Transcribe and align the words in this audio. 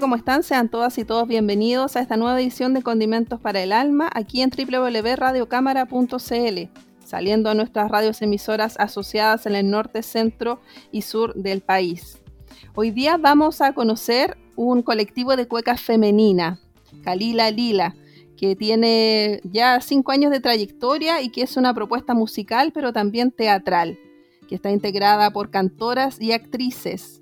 Hola, 0.00 0.06
¿cómo 0.06 0.16
están? 0.16 0.42
Sean 0.42 0.70
todas 0.70 0.96
y 0.96 1.04
todos 1.04 1.28
bienvenidos 1.28 1.94
a 1.94 2.00
esta 2.00 2.16
nueva 2.16 2.40
edición 2.40 2.72
de 2.72 2.80
Condimentos 2.80 3.38
para 3.38 3.62
el 3.62 3.70
Alma 3.70 4.08
aquí 4.14 4.40
en 4.40 4.48
www.radiocámara.cl, 4.48 6.70
saliendo 7.04 7.50
a 7.50 7.54
nuestras 7.54 7.90
radios 7.90 8.22
emisoras 8.22 8.80
asociadas 8.80 9.44
en 9.44 9.56
el 9.56 9.68
norte, 9.68 10.02
centro 10.02 10.62
y 10.90 11.02
sur 11.02 11.34
del 11.34 11.60
país. 11.60 12.18
Hoy 12.74 12.92
día 12.92 13.18
vamos 13.18 13.60
a 13.60 13.74
conocer 13.74 14.38
un 14.56 14.80
colectivo 14.80 15.36
de 15.36 15.46
cueca 15.46 15.76
femenina, 15.76 16.58
Kalila 17.04 17.50
Lila, 17.50 17.94
que 18.38 18.56
tiene 18.56 19.42
ya 19.44 19.82
cinco 19.82 20.12
años 20.12 20.30
de 20.30 20.40
trayectoria 20.40 21.20
y 21.20 21.28
que 21.28 21.42
es 21.42 21.58
una 21.58 21.74
propuesta 21.74 22.14
musical 22.14 22.72
pero 22.72 22.94
también 22.94 23.32
teatral, 23.32 23.98
que 24.48 24.54
está 24.54 24.70
integrada 24.70 25.30
por 25.30 25.50
cantoras 25.50 26.18
y 26.18 26.32
actrices 26.32 27.19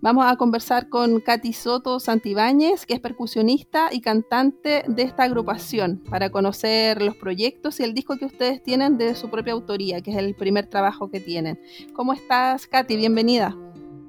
Vamos 0.00 0.30
a 0.30 0.36
conversar 0.36 0.88
con 0.88 1.18
Katy 1.18 1.52
Soto 1.52 1.98
Santibáñez, 1.98 2.86
que 2.86 2.94
es 2.94 3.00
percusionista 3.00 3.88
y 3.90 4.00
cantante 4.00 4.84
de 4.86 5.02
esta 5.02 5.24
agrupación, 5.24 6.04
para 6.08 6.30
conocer 6.30 7.02
los 7.02 7.16
proyectos 7.16 7.80
y 7.80 7.82
el 7.82 7.94
disco 7.94 8.16
que 8.16 8.26
ustedes 8.26 8.62
tienen 8.62 8.96
de 8.96 9.16
su 9.16 9.28
propia 9.28 9.54
autoría, 9.54 10.00
que 10.00 10.12
es 10.12 10.16
el 10.16 10.36
primer 10.36 10.66
trabajo 10.66 11.10
que 11.10 11.18
tienen. 11.18 11.58
¿Cómo 11.94 12.12
estás, 12.12 12.68
Katy? 12.68 12.96
Bienvenida. 12.96 13.56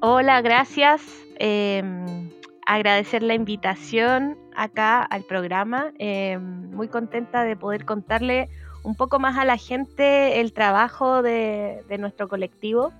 Hola, 0.02 0.42
gracias. 0.42 1.02
Em, 1.40 2.30
agradecer 2.68 3.24
la 3.24 3.34
invitación 3.34 4.38
acá 4.56 5.02
al 5.02 5.24
programa. 5.24 5.92
Em, 5.98 6.70
muy 6.70 6.88
contenta 6.88 7.44
de 7.44 7.56
poder 7.56 7.86
contarle 7.86 8.48
un 8.84 8.94
poco 8.94 9.18
más 9.18 9.40
a 9.40 9.44
la 9.44 9.58
gente 9.58 10.40
el 10.40 10.54
trabajo 10.54 11.24
de 11.24 11.84
nuestro 11.98 12.28
colectivo 12.28 12.94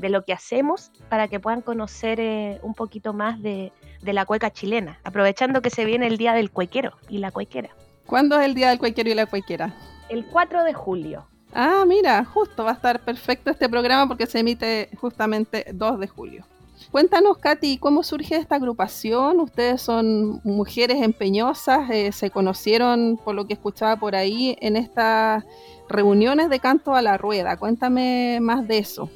de 0.00 0.08
lo 0.08 0.24
que 0.24 0.32
hacemos 0.32 0.90
para 1.08 1.28
que 1.28 1.40
puedan 1.40 1.62
conocer 1.62 2.20
eh, 2.20 2.58
un 2.62 2.74
poquito 2.74 3.12
más 3.12 3.40
de, 3.42 3.72
la 4.02 4.24
cueca 4.24 4.50
chilena, 4.50 4.98
aprovechando 5.04 5.62
que 5.62 5.70
se 5.70 5.84
viene 5.84 6.06
el 6.06 6.16
Día 6.16 6.32
del 6.32 6.50
Cuequero 6.50 6.92
y 7.08 7.18
la 7.18 7.30
Cuequera. 7.30 7.70
¿Cuándo 8.06 8.38
es 8.40 8.46
el 8.46 8.54
Día 8.54 8.70
del 8.70 8.78
Cuequero 8.78 9.10
y 9.10 9.14
la 9.14 9.26
Cuequera? 9.26 9.74
El 10.08 10.24
4 10.26 10.64
de 10.64 10.74
julio. 10.74 11.26
Ah, 11.52 11.84
mira, 11.86 12.24
justo 12.24 12.64
va 12.64 12.70
a 12.70 12.74
estar 12.74 13.00
perfecto 13.00 13.50
este 13.50 13.68
programa 13.68 14.08
porque 14.08 14.26
se 14.26 14.40
emite 14.40 14.88
justamente 15.00 15.66
2 15.72 16.00
de 16.00 16.08
julio. 16.08 16.46
Cuéntanos, 16.90 17.38
Katy, 17.38 17.78
¿cómo 17.78 18.02
surge 18.02 18.36
esta 18.36 18.56
agrupación? 18.56 19.38
Ustedes 19.38 19.80
son 19.80 20.40
mujeres 20.42 21.02
empeñosas, 21.02 21.88
eh, 21.90 22.10
se 22.10 22.30
conocieron, 22.30 23.20
por 23.22 23.36
lo 23.36 23.46
que 23.46 23.52
escuchaba 23.52 23.96
por 23.96 24.16
ahí, 24.16 24.56
en 24.60 24.76
estas 24.76 25.44
reuniones 25.88 26.48
de 26.48 26.58
canto 26.58 26.94
a 26.94 27.02
la 27.02 27.16
rueda. 27.16 27.56
Cuéntame 27.58 28.38
más 28.40 28.66
de 28.66 28.78
eso. 28.78 29.08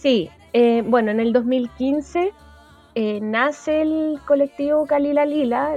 Sí, 0.00 0.30
eh, 0.54 0.82
bueno, 0.86 1.10
en 1.10 1.20
el 1.20 1.34
2015 1.34 2.32
eh, 2.94 3.20
nace 3.20 3.82
el 3.82 4.18
colectivo 4.26 4.86
Calila 4.86 5.26
Lila 5.26 5.74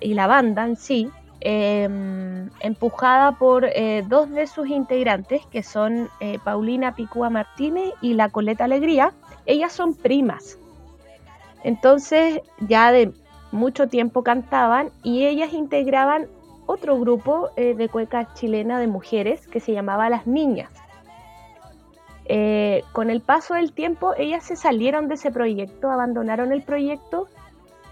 y 0.00 0.14
la 0.14 0.26
banda 0.26 0.66
en 0.66 0.74
sí, 0.74 1.08
em, 1.38 2.50
empujada 2.58 3.38
por 3.38 3.64
eh, 3.64 4.02
dos 4.08 4.28
de 4.30 4.48
sus 4.48 4.68
integrantes, 4.68 5.46
que 5.52 5.62
son 5.62 6.08
Paulina 6.42 6.96
Picúa 6.96 7.30
Martínez 7.30 7.92
y 8.00 8.14
la 8.14 8.28
Coleta 8.28 8.64
Alegría. 8.64 9.12
Ellas 9.46 9.72
son 9.72 9.94
primas. 9.94 10.58
Entonces 11.62 12.40
ya 12.58 12.90
de 12.90 13.12
mucho 13.52 13.86
tiempo 13.86 14.24
cantaban 14.24 14.90
y 15.04 15.26
ellas 15.26 15.52
integraban 15.52 16.26
otro 16.66 16.98
grupo 16.98 17.50
de 17.56 17.88
cueca 17.88 18.34
chilena 18.34 18.80
de 18.80 18.88
mujeres 18.88 19.46
que 19.46 19.60
se 19.60 19.72
llamaba 19.72 20.10
Las 20.10 20.26
Niñas. 20.26 20.83
Eh, 22.26 22.82
con 22.92 23.10
el 23.10 23.20
paso 23.20 23.54
del 23.54 23.72
tiempo, 23.72 24.14
ellas 24.16 24.44
se 24.44 24.56
salieron 24.56 25.08
de 25.08 25.14
ese 25.14 25.30
proyecto, 25.30 25.90
abandonaron 25.90 26.52
el 26.52 26.62
proyecto 26.62 27.28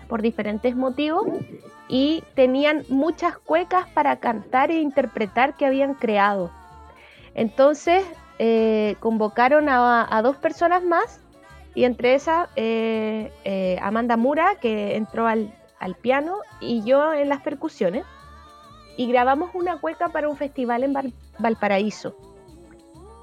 por 0.09 0.23
diferentes 0.23 0.75
motivos 0.75 1.27
y 1.89 2.23
tenían 2.35 2.85
muchas 2.89 3.37
cuecas 3.39 3.89
para 3.91 4.17
cantar 4.17 4.71
e 4.71 4.81
interpretar 4.81 5.55
que 5.55 5.67
habían 5.67 5.95
creado. 5.95 6.51
Entonces 7.35 8.05
eh, 8.39 8.97
convocaron 9.01 9.69
a, 9.69 10.21
dos 10.23 10.37
personas 10.37 10.83
más 10.83 11.21
y 11.75 11.85
entre 11.85 12.15
esas 12.15 12.49
eh, 12.57 13.79
Amanda 13.83 14.17
Mura, 14.17 14.57
que 14.61 14.97
entró 14.97 15.27
al, 15.27 15.55
al 15.79 15.95
piano, 15.97 16.39
y 16.61 16.83
yo 16.85 17.13
en 17.13 17.29
las 17.29 17.43
percusiones. 17.43 18.05
Y 18.97 19.09
grabamos 19.09 19.51
una 19.55 19.79
cueca 19.79 20.11
para 20.11 20.29
un 20.29 20.37
festival 20.37 20.85
en 20.85 21.13
Valparaíso. 21.39 22.15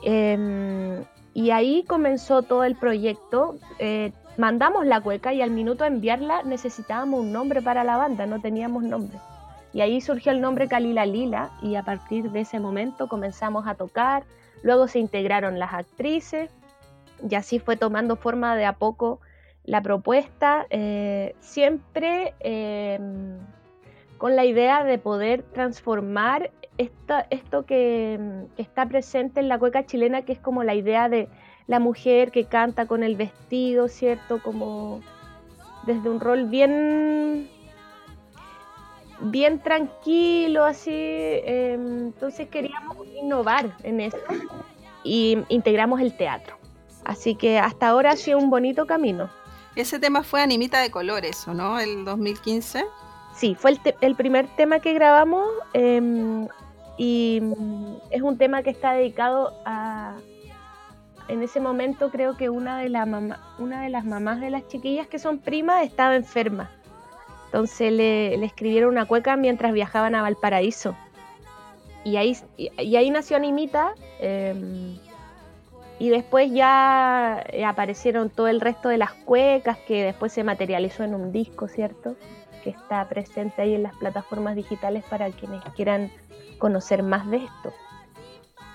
Em, 0.04 1.04
y 1.34 1.52
ahí 1.52 1.84
comenzó 1.84 2.44
todo 2.44 2.64
el 2.64 2.76
proyecto. 2.76 3.56
Eh, 3.80 4.12
mandamos 4.38 4.86
la 4.86 5.02
cueca 5.02 5.34
y 5.34 5.42
al 5.42 5.52
minuto 5.52 5.84
de 5.84 5.90
enviarla 5.90 6.44
necesitábamos 6.44 7.22
un 7.22 7.32
nombre 7.32 7.62
para 7.62 7.84
la 7.84 7.98
banda, 7.98 8.26
no 8.26 8.42
teníamos 8.42 8.84
nombre. 8.84 9.18
Y 9.74 9.82
ahí 9.82 10.02
surgió 10.02 10.32
el 10.32 10.42
nombre 10.42 10.68
Kalila 10.68 11.06
Lila 11.06 11.52
y 11.62 11.76
a 11.76 11.84
partir 11.84 12.32
de 12.32 12.42
ese 12.42 12.60
momento 12.60 13.08
comenzamos 13.08 13.68
a 13.68 13.76
tocar, 13.76 14.24
luego 14.64 14.88
se 14.88 15.00
integraron 15.00 15.60
las 15.60 15.74
actrices 15.74 16.50
y 17.30 17.36
así 17.36 17.60
fue 17.60 17.76
tomando 17.76 18.16
forma 18.16 18.56
de 18.56 18.66
a 18.66 18.74
poco 18.74 19.20
la 19.66 19.81
propuesta, 19.81 20.66
eh, 20.70 21.36
siempre 21.42 22.34
em, 22.40 23.38
con 24.18 24.36
la 24.36 24.46
idea 24.46 24.84
de 24.84 24.98
poder 24.98 25.44
transformar 25.44 26.50
esto 26.79 27.66
que, 27.66 28.45
está 28.57 28.88
presente 28.88 29.40
en 29.40 29.50
la 29.50 29.59
cueca 29.59 29.85
chilena, 29.85 30.22
que 30.23 30.34
es 30.34 30.40
como 30.40 30.63
la 30.63 30.75
idea 30.75 31.09
de 31.09 31.28
la 31.67 31.79
mujer 31.79 32.31
que 32.31 32.45
canta 32.45 32.85
con 32.85 33.03
el 33.03 33.16
vestido, 33.16 33.88
¿cierto? 33.88 34.41
Como 34.41 35.01
desde 35.85 36.09
un 36.09 36.19
rol 36.19 36.45
bien 36.45 37.50
bien 39.22 39.59
tranquilo, 39.59 40.63
así. 40.63 40.91
Em, 40.94 42.07
entonces 42.07 42.47
queríamos 42.47 43.06
innovar 43.22 43.75
en 43.84 44.00
eso 44.00 44.18
y 45.03 45.38
integramos 45.50 46.00
el 46.00 46.16
teatro. 46.16 46.57
Así 47.03 47.35
que 47.35 47.59
hasta 47.59 47.89
ahora 47.89 48.12
ha 48.12 48.16
sido 48.16 48.38
un 48.38 48.50
bonito 48.50 48.85
camino. 48.85 49.29
Ese 49.75 50.00
tema 50.00 50.23
fue 50.23 50.41
Animita 50.41 50.79
de 50.79 50.91
Colores, 50.91 51.47
¿o 51.47 51.53
no? 51.53 51.79
El 51.79 52.06
2015. 52.06 52.85
Sí, 53.35 53.56
fue 53.56 53.78
el, 54.01 54.16
primer 54.16 54.47
tema 54.56 54.79
que 54.79 54.94
grabamos. 54.94 55.47
Em, 55.73 56.47
y 57.00 57.40
mm, 57.42 57.96
es 58.12 58.22
un 58.22 58.38
tema 58.38 58.62
que 58.62 58.70
está 58.70 58.92
dedicado 58.92 59.54
a... 59.66 60.18
En 61.30 61.42
ese 61.42 61.62
momento 61.62 62.10
creo 62.10 62.36
que 62.36 62.50
una 62.50 62.80
de, 62.80 62.90
la 62.90 63.06
una 63.60 63.84
de 63.84 63.90
las 63.90 64.04
mamás 64.04 64.42
de 64.42 64.50
las 64.50 64.68
chiquillas 64.68 65.08
que 65.08 65.18
son 65.18 65.38
primas 65.40 65.86
estaba 65.86 66.16
enferma. 66.16 66.72
Entonces 67.46 67.94
le, 67.94 68.44
escribieron 68.44 68.90
una 68.90 69.06
cueca 69.06 69.38
mientras 69.38 69.72
viajaban 69.72 70.14
a 70.14 70.24
Valparaíso. 70.24 70.96
Y 72.04 72.18
ahí, 72.18 72.36
ahí 72.78 73.10
nació 73.12 73.38
Animita. 73.38 73.94
Em, 74.19 74.98
y 76.00 76.10
después 76.10 76.52
ya 76.52 77.45
aparecieron 77.66 78.30
todo 78.30 78.48
el 78.48 78.60
resto 78.60 78.90
de 78.90 78.98
las 78.98 79.13
cuecas 79.13 79.78
que 79.88 80.04
después 80.04 80.34
se 80.34 80.44
materializó 80.44 81.04
en 81.04 81.13
un 81.13 81.31
disco, 81.31 81.68
¿cierto? 81.68 82.16
Que 82.63 82.72
está 82.72 83.07
presente 83.07 83.62
ahí 83.62 83.75
en 83.75 83.84
las 83.84 83.95
plataformas 83.98 84.56
digitales 84.56 85.04
para 85.10 85.30
quienes 85.30 85.63
quieran 85.75 86.12
conocer 86.59 87.01
más 87.01 87.27
de 87.29 87.38
esto. 87.38 87.73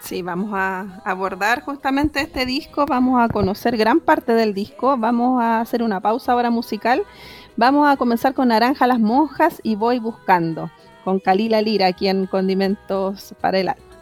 Sí, 0.01 0.21
vamos 0.21 0.51
a 0.53 1.01
abordar 1.05 1.63
justamente 1.63 2.21
este 2.21 2.45
disco, 2.45 2.85
vamos 2.85 3.23
a 3.23 3.29
conocer 3.29 3.77
gran 3.77 4.01
parte 4.01 4.35
del 4.35 4.53
disco, 4.53 4.99
vamos 4.99 5.41
a 5.43 5.61
hacer 5.61 5.83
una 5.83 6.01
pausa 6.01 6.33
ahora 6.33 6.51
musical, 6.51 7.05
vamos 7.57 7.89
a 7.89 7.97
comenzar 7.97 8.35
con 8.35 8.49
Naranja 8.49 8.87
las 8.87 9.01
Monjas 9.01 9.61
y 9.63 9.77
Voy 9.77 10.01
Buscando, 10.01 10.71
con 11.05 11.21
Kalila 11.21 11.63
Lira 11.63 11.87
aquí 11.87 12.09
en 12.09 12.27
Condimentos 12.27 13.35
para 13.41 13.61
el 13.61 13.69
Alma. 13.71 13.94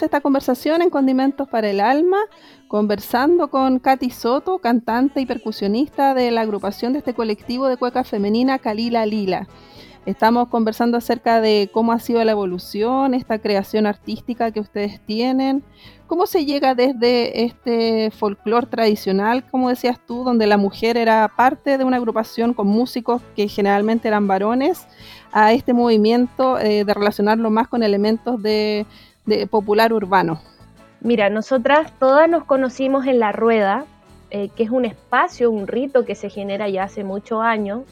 Seguimos 0.00 0.14
esta 0.16 0.22
conversación 0.22 0.80
en 0.80 0.88
Condimentos 0.88 1.46
para 1.46 1.68
el 1.68 1.78
Alma, 1.78 2.16
conversando 2.68 3.50
con 3.50 3.78
Katy 3.80 4.08
Soto, 4.08 4.58
cantante 4.58 5.20
y 5.20 5.26
percusionista 5.26 6.14
de 6.14 6.30
la 6.30 6.40
agrupación 6.40 6.94
de 6.94 7.00
este 7.00 7.12
colectivo 7.12 7.68
de 7.68 7.76
cueca 7.76 8.02
femenina 8.02 8.58
Kalila 8.58 9.04
Lila. 9.04 9.46
Estamos 10.06 10.48
conversando 10.48 10.96
acerca 10.96 11.42
de 11.42 11.68
cómo 11.70 11.92
ha 11.92 11.98
sido 11.98 12.24
la 12.24 12.32
evolución, 12.32 13.12
esta 13.12 13.40
creación 13.40 13.84
artística 13.84 14.50
que 14.50 14.60
ustedes 14.60 15.02
tienen, 15.04 15.62
cómo 16.06 16.26
se 16.26 16.46
llega 16.46 16.74
desde 16.74 17.44
este 17.44 18.10
folclore 18.10 18.68
tradicional, 18.68 19.44
como 19.50 19.68
decías 19.68 20.00
tú, 20.06 20.24
donde 20.24 20.46
la 20.46 20.56
mujer 20.56 20.96
era 20.96 21.30
parte 21.36 21.76
de 21.76 21.84
una 21.84 21.98
agrupación 21.98 22.54
con 22.54 22.68
músicos 22.68 23.20
que 23.36 23.48
generalmente 23.48 24.08
eran 24.08 24.26
varones, 24.26 24.86
a 25.32 25.52
este 25.52 25.72
movimiento 25.72 26.58
eh, 26.58 26.84
de 26.84 26.94
relacionarlo 26.94 27.50
más 27.50 27.68
con 27.68 27.84
elementos 27.84 28.42
de, 28.42 28.86
de 29.26 29.46
popular 29.46 29.92
urbano. 29.92 30.40
Mira, 31.00 31.30
nosotras 31.30 31.92
todas 31.98 32.28
nos 32.28 32.44
conocimos 32.44 33.06
en 33.06 33.20
La 33.20 33.32
Rueda, 33.32 33.86
eh, 34.30 34.50
que 34.54 34.62
es 34.62 34.70
un 34.70 34.84
espacio, 34.84 35.50
un 35.50 35.66
rito 35.66 36.04
que 36.04 36.14
se 36.14 36.28
genera 36.28 36.68
ya 36.68 36.84
hace 36.84 37.04
muchos 37.04 37.40
años, 37.42 37.82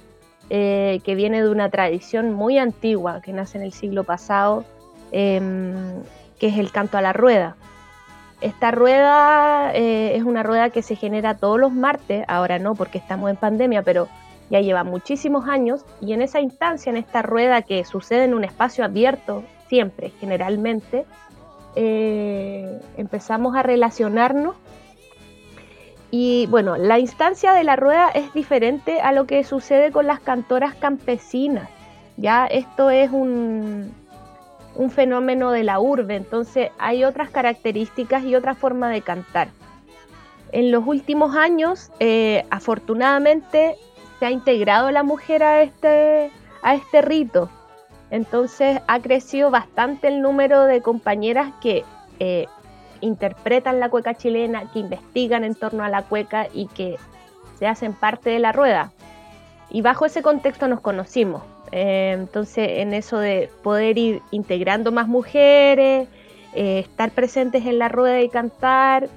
eh, 0.50 1.00
que 1.04 1.14
viene 1.14 1.42
de 1.42 1.50
una 1.50 1.70
tradición 1.70 2.32
muy 2.32 2.58
antigua, 2.58 3.20
que 3.22 3.32
nace 3.32 3.58
en 3.58 3.64
el 3.64 3.72
siglo 3.72 4.04
pasado, 4.04 4.64
em, 5.10 6.02
que 6.38 6.48
es 6.48 6.58
el 6.58 6.70
canto 6.70 6.96
a 6.98 7.02
la 7.02 7.12
rueda. 7.12 7.56
Esta 8.40 8.70
rueda 8.70 9.72
eh, 9.74 10.16
es 10.16 10.22
una 10.22 10.42
rueda 10.42 10.70
que 10.70 10.82
se 10.82 10.96
genera 10.96 11.34
todos 11.36 11.58
los 11.58 11.72
martes, 11.72 12.24
ahora 12.28 12.58
no 12.58 12.74
porque 12.74 12.98
estamos 12.98 13.30
en 13.30 13.36
pandemia, 13.36 13.82
pero 13.82 14.08
ya 14.48 14.60
lleva 14.60 14.84
muchísimos 14.84 15.48
años, 15.48 15.84
y 16.00 16.12
en 16.12 16.22
esa 16.22 16.40
instancia, 16.40 16.90
en 16.90 16.96
esta 16.96 17.20
rueda 17.22 17.62
que 17.62 17.84
sucede 17.84 18.24
en 18.24 18.34
un 18.34 18.44
espacio 18.44 18.84
abierto, 18.84 19.42
siempre, 19.68 20.10
generalmente, 20.20 21.04
eh, 21.76 22.80
empezamos 22.96 23.54
a 23.56 23.62
relacionarnos 23.62 24.56
y 26.10 26.46
bueno, 26.46 26.76
la 26.76 26.98
instancia 26.98 27.52
de 27.52 27.64
la 27.64 27.76
rueda 27.76 28.08
es 28.08 28.32
diferente 28.32 29.00
a 29.00 29.12
lo 29.12 29.26
que 29.26 29.44
sucede 29.44 29.92
con 29.92 30.06
las 30.06 30.20
cantoras 30.20 30.74
campesinas. 30.74 31.68
Ya 32.16 32.46
esto 32.46 32.90
es 32.90 33.10
un, 33.12 33.92
un 34.74 34.90
fenómeno 34.90 35.50
de 35.50 35.64
la 35.64 35.80
urbe, 35.80 36.16
entonces 36.16 36.70
hay 36.78 37.04
otras 37.04 37.30
características 37.30 38.24
y 38.24 38.34
otra 38.34 38.54
forma 38.54 38.88
de 38.88 39.02
cantar. 39.02 39.48
En 40.50 40.72
los 40.72 40.86
últimos 40.86 41.36
años, 41.36 41.90
eh, 42.00 42.46
afortunadamente, 42.50 43.76
se 44.18 44.26
ha 44.26 44.30
integrado 44.30 44.90
la 44.90 45.02
mujer 45.02 45.42
a 45.42 45.62
este, 45.62 46.30
a 46.62 46.74
este 46.74 47.02
rito. 47.02 47.50
Entonces 48.10 48.80
ha 48.86 49.00
crecido 49.00 49.50
bastante 49.50 50.08
el 50.08 50.22
número 50.22 50.64
de 50.64 50.80
compañeras 50.80 51.52
que 51.60 51.84
eh, 52.20 52.46
interpretan 53.00 53.80
la 53.80 53.90
cueca 53.90 54.14
chilena, 54.14 54.70
que 54.72 54.78
investigan 54.78 55.44
en 55.44 55.54
torno 55.54 55.84
a 55.84 55.88
la 55.88 56.02
cueca 56.02 56.48
y 56.52 56.66
que 56.68 56.96
se 57.58 57.66
hacen 57.66 57.92
parte 57.92 58.30
de 58.30 58.38
la 58.38 58.52
rueda. 58.52 58.92
Y 59.70 59.82
bajo 59.82 60.06
ese 60.06 60.22
contexto 60.22 60.68
nos 60.68 60.80
conocimos. 60.80 61.42
Eh, 61.70 62.12
entonces, 62.14 62.78
en 62.78 62.94
eso 62.94 63.18
de 63.18 63.50
poder 63.62 63.98
ir 63.98 64.22
integrando 64.30 64.90
más 64.90 65.06
mujeres, 65.06 66.08
eh, 66.54 66.78
estar 66.78 67.10
presentes 67.10 67.66
en 67.66 67.78
la 67.78 67.88
rueda 67.88 68.20
y 68.20 68.28
cantar. 68.28 69.08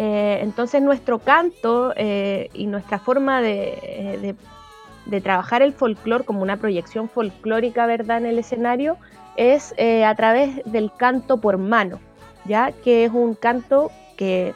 entonces, 0.00 0.80
nuestro 0.80 1.18
canto 1.18 1.92
y 1.96 2.66
nuestra 2.68 3.00
forma 3.00 3.42
de- 3.42 4.36
de 5.08 5.20
trabajar 5.20 5.62
el 5.62 5.72
folclore 5.72 6.24
como 6.24 6.42
una 6.42 6.56
proyección 6.56 7.08
folclórica, 7.08 7.86
¿verdad?, 7.86 8.18
en 8.18 8.26
el 8.26 8.38
escenario, 8.38 8.96
es 9.36 9.74
eh, 9.76 10.04
a 10.04 10.14
través 10.14 10.62
del 10.64 10.92
canto 10.96 11.38
por 11.40 11.58
mano. 11.58 11.98
¿ya? 12.48 12.72
Que 12.72 13.04
es 13.04 13.12
un 13.12 13.34
canto 13.34 13.92
que 14.16 14.54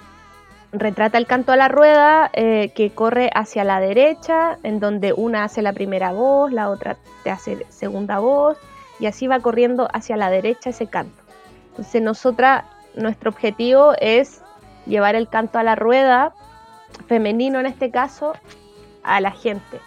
retrata 0.72 1.18
el 1.18 1.26
canto 1.26 1.52
a 1.52 1.56
la 1.56 1.68
rueda, 1.68 2.30
eh, 2.32 2.72
que 2.74 2.90
corre 2.90 3.30
hacia 3.34 3.62
la 3.62 3.78
derecha, 3.78 4.58
en 4.62 4.80
donde 4.80 5.12
una 5.12 5.44
hace 5.44 5.62
la 5.62 5.72
primera 5.72 6.12
voz, 6.12 6.50
la 6.50 6.70
otra 6.70 6.96
te 7.22 7.30
hace 7.30 7.66
segunda 7.68 8.18
voz, 8.18 8.56
y 8.98 9.06
así 9.06 9.26
va 9.26 9.40
corriendo 9.40 9.88
hacia 9.92 10.16
la 10.16 10.30
derecha 10.30 10.70
ese 10.70 10.86
canto. 10.86 11.22
Entonces 11.70 12.02
nosotras, 12.02 12.64
nuestro 12.94 13.30
objetivo 13.30 13.92
es 14.00 14.42
llevar 14.86 15.14
el 15.14 15.28
canto 15.28 15.58
a 15.58 15.62
la 15.62 15.76
rueda, 15.76 16.34
femenino 17.06 17.60
en 17.60 17.66
este 17.66 17.90
caso, 17.90 18.32
a 19.02 19.20
la 19.20 19.30
gente. 19.30 19.80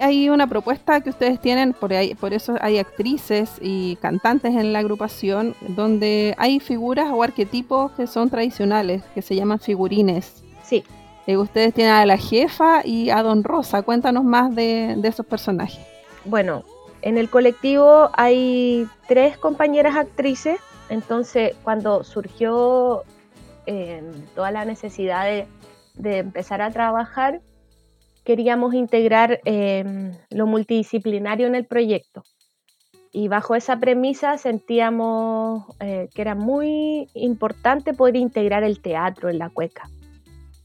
Hay 0.00 0.28
una 0.28 0.46
propuesta 0.46 1.00
que 1.00 1.10
ustedes 1.10 1.40
tienen, 1.40 1.72
por, 1.72 1.92
ahí, 1.92 2.14
por 2.14 2.32
eso 2.32 2.56
hay 2.60 2.78
actrices 2.78 3.52
y 3.60 3.96
cantantes 3.96 4.54
en 4.54 4.72
la 4.72 4.78
agrupación, 4.78 5.56
donde 5.68 6.34
hay 6.38 6.60
figuras 6.60 7.10
o 7.12 7.22
arquetipos 7.22 7.90
que 7.92 8.06
son 8.06 8.30
tradicionales, 8.30 9.02
que 9.14 9.22
se 9.22 9.34
llaman 9.34 9.58
figurines. 9.58 10.44
Sí, 10.62 10.84
Eh, 11.26 11.36
ustedes 11.36 11.74
tienen 11.74 11.92
a 11.92 12.06
la 12.06 12.16
jefa 12.16 12.80
y 12.86 13.10
a 13.10 13.22
Don 13.22 13.44
Rosa. 13.44 13.82
Cuéntanos 13.82 14.24
más 14.24 14.54
de, 14.54 14.94
de 14.96 15.08
esos 15.08 15.26
personajes. 15.26 15.78
Bueno, 16.24 16.64
en 17.02 17.18
el 17.18 17.28
colectivo 17.28 18.10
hay 18.14 18.86
tres 19.06 19.36
compañeras 19.36 19.94
actrices, 19.96 20.58
entonces 20.88 21.54
cuando 21.62 22.02
surgió 22.02 23.04
eh, 23.66 24.02
toda 24.34 24.50
la 24.50 24.64
necesidad 24.64 25.24
de, 25.24 25.46
de, 25.94 26.18
empezar 26.18 26.62
a 26.62 26.70
trabajar, 26.70 27.40
queríamos 28.28 28.74
integrar 28.74 29.40
eh, 29.46 30.12
lo 30.28 30.46
multidisciplinario 30.46 31.46
en 31.46 31.54
el 31.54 31.64
proyecto. 31.64 32.24
Y 33.10 33.28
bajo 33.28 33.54
esa 33.54 33.78
premisa 33.78 34.36
sentíamos 34.36 35.64
eh, 35.80 36.10
que 36.14 36.20
era 36.20 36.34
muy 36.34 37.08
importante 37.14 37.94
poder 37.94 38.16
integrar 38.16 38.64
el 38.64 38.80
teatro 38.80 39.30
en 39.30 39.38
la 39.38 39.48
cueca. 39.48 39.88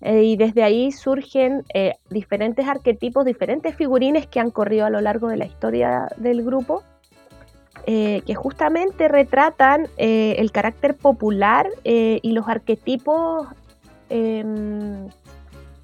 Eh, 0.02 0.24
y 0.24 0.36
desde 0.36 0.62
ahí 0.62 0.92
surgen 0.92 1.64
eh, 1.74 1.94
diferentes 2.10 2.68
arquetipos, 2.68 3.24
diferentes 3.24 3.74
figurines 3.78 4.28
que 4.28 4.42
han 4.42 4.52
corrido 4.52 4.86
a 4.86 4.90
lo 4.90 5.00
largo 5.00 5.30
de 5.30 5.38
la 5.38 5.46
historia 5.46 6.10
del 6.18 6.44
grupo, 6.44 6.84
eh, 7.88 8.24
que 8.26 8.36
justamente 8.36 9.08
retratan 9.08 9.88
eh, 9.96 10.36
el 10.38 10.52
carácter 10.52 10.98
popular 10.98 11.70
y 11.86 12.32
los 12.34 12.46
arquetipos 12.50 13.48
em, 14.10 15.08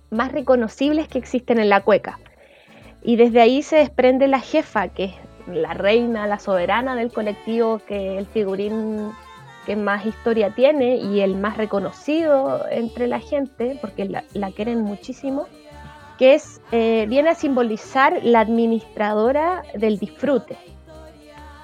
más 0.09 0.31
reconocibles 0.31 1.07
que 1.07 1.17
existen 1.17 1.59
en 1.59 1.69
la 1.69 1.81
cueca. 1.81 2.19
Y 3.01 3.15
desde 3.15 3.41
ahí 3.41 3.61
se 3.61 3.77
desprende 3.77 4.27
la 4.27 4.39
jefa, 4.39 4.89
que 4.89 5.05
es 5.05 5.13
la 5.47 5.73
reina, 5.73 6.27
la 6.27 6.39
soberana 6.39 6.95
del 6.95 7.11
colectivo, 7.11 7.79
que 7.87 8.17
el 8.17 8.25
figurín 8.25 9.11
que 9.65 9.75
más 9.75 10.05
historia 10.05 10.51
tiene 10.55 10.97
y 10.97 11.21
el 11.21 11.35
más 11.35 11.57
reconocido 11.57 12.65
entre 12.69 13.07
la 13.07 13.19
gente, 13.19 13.77
porque 13.81 14.05
la, 14.05 14.51
quieren 14.51 14.81
muchísimo, 14.81 15.47
que 16.17 16.33
es, 16.33 16.61
eh, 16.71 17.05
viene 17.07 17.29
a 17.29 17.35
simbolizar 17.35 18.19
la 18.23 18.41
administradora 18.41 19.63
del 19.75 19.99
disfrute. 19.99 20.57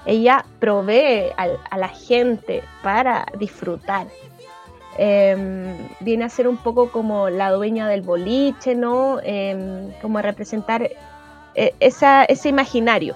Ella 0.05 0.45
provee 0.59 1.31
a 1.35 1.77
la 1.77 1.87
gente 1.89 2.61
para 2.83 3.25
disfrutar. 3.39 4.07
Eh, 4.97 5.75
viene 5.99 6.23
a 6.25 6.29
ser 6.29 6.47
un 6.47 6.57
poco 6.57 6.91
como 6.91 7.29
la 7.29 7.51
dueña 7.51 7.87
del 7.87 8.01
boliche, 8.01 8.75
¿no? 8.75 9.19
Eh, 9.23 9.91
como 10.01 10.19
a 10.19 10.21
representar 10.21 10.89
eh, 11.55 11.73
esa, 11.79 12.23
ese 12.25 12.49
imaginario. 12.49 13.15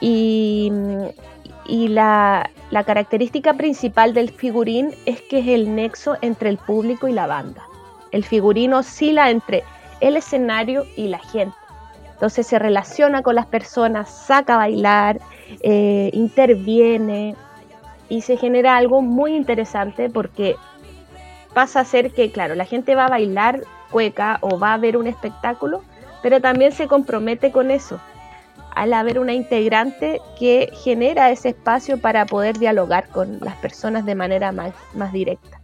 Y, 0.00 0.70
y 1.66 1.88
la, 1.88 2.50
la, 2.70 2.84
característica 2.84 3.54
principal 3.54 4.12
del 4.12 4.30
figurín 4.30 4.94
es 5.06 5.20
que 5.22 5.38
es 5.38 5.48
el 5.48 5.74
nexo 5.74 6.16
entre 6.20 6.50
el 6.50 6.58
público 6.58 7.08
y 7.08 7.12
la 7.12 7.26
banda. 7.26 7.62
El 8.12 8.24
figurín 8.24 8.74
oscila 8.74 9.30
entre 9.30 9.64
el 10.00 10.16
escenario 10.16 10.84
y 10.96 11.08
la 11.08 11.18
gente. 11.18 11.56
Entonces 12.12 12.46
se 12.46 12.58
relaciona 12.58 13.22
con 13.22 13.34
las 13.34 13.46
personas, 13.46 14.08
saca 14.08 14.54
a 14.54 14.58
bailar, 14.58 15.20
eh, 15.60 16.10
interviene 16.12 17.34
y 18.08 18.20
se 18.20 18.36
genera 18.36 18.76
algo 18.76 19.02
muy 19.02 19.34
interesante 19.34 20.08
porque 20.10 20.56
pasa 21.54 21.80
a 21.80 21.84
ser 21.84 22.12
que, 22.12 22.30
claro, 22.30 22.54
la 22.54 22.64
gente 22.64 22.94
va 22.94 23.06
a 23.06 23.10
bailar 23.10 23.62
cueca 23.90 24.38
o 24.40 24.58
va 24.58 24.74
a 24.74 24.78
ver 24.78 24.96
un 24.96 25.06
espectáculo, 25.06 25.82
pero 26.22 26.40
también 26.40 26.72
se 26.72 26.88
compromete 26.88 27.52
con 27.52 27.70
eso 27.70 28.00
al 28.74 28.92
haber 28.92 29.20
una 29.20 29.32
integrante 29.32 30.20
que 30.38 30.70
genera 30.72 31.30
ese 31.30 31.50
espacio 31.50 32.00
para 32.00 32.26
poder 32.26 32.58
dialogar 32.58 33.08
con 33.08 33.38
las 33.40 33.54
personas 33.56 34.04
de 34.04 34.16
manera 34.16 34.50
más, 34.50 34.74
más 34.94 35.12
directa. 35.12 35.60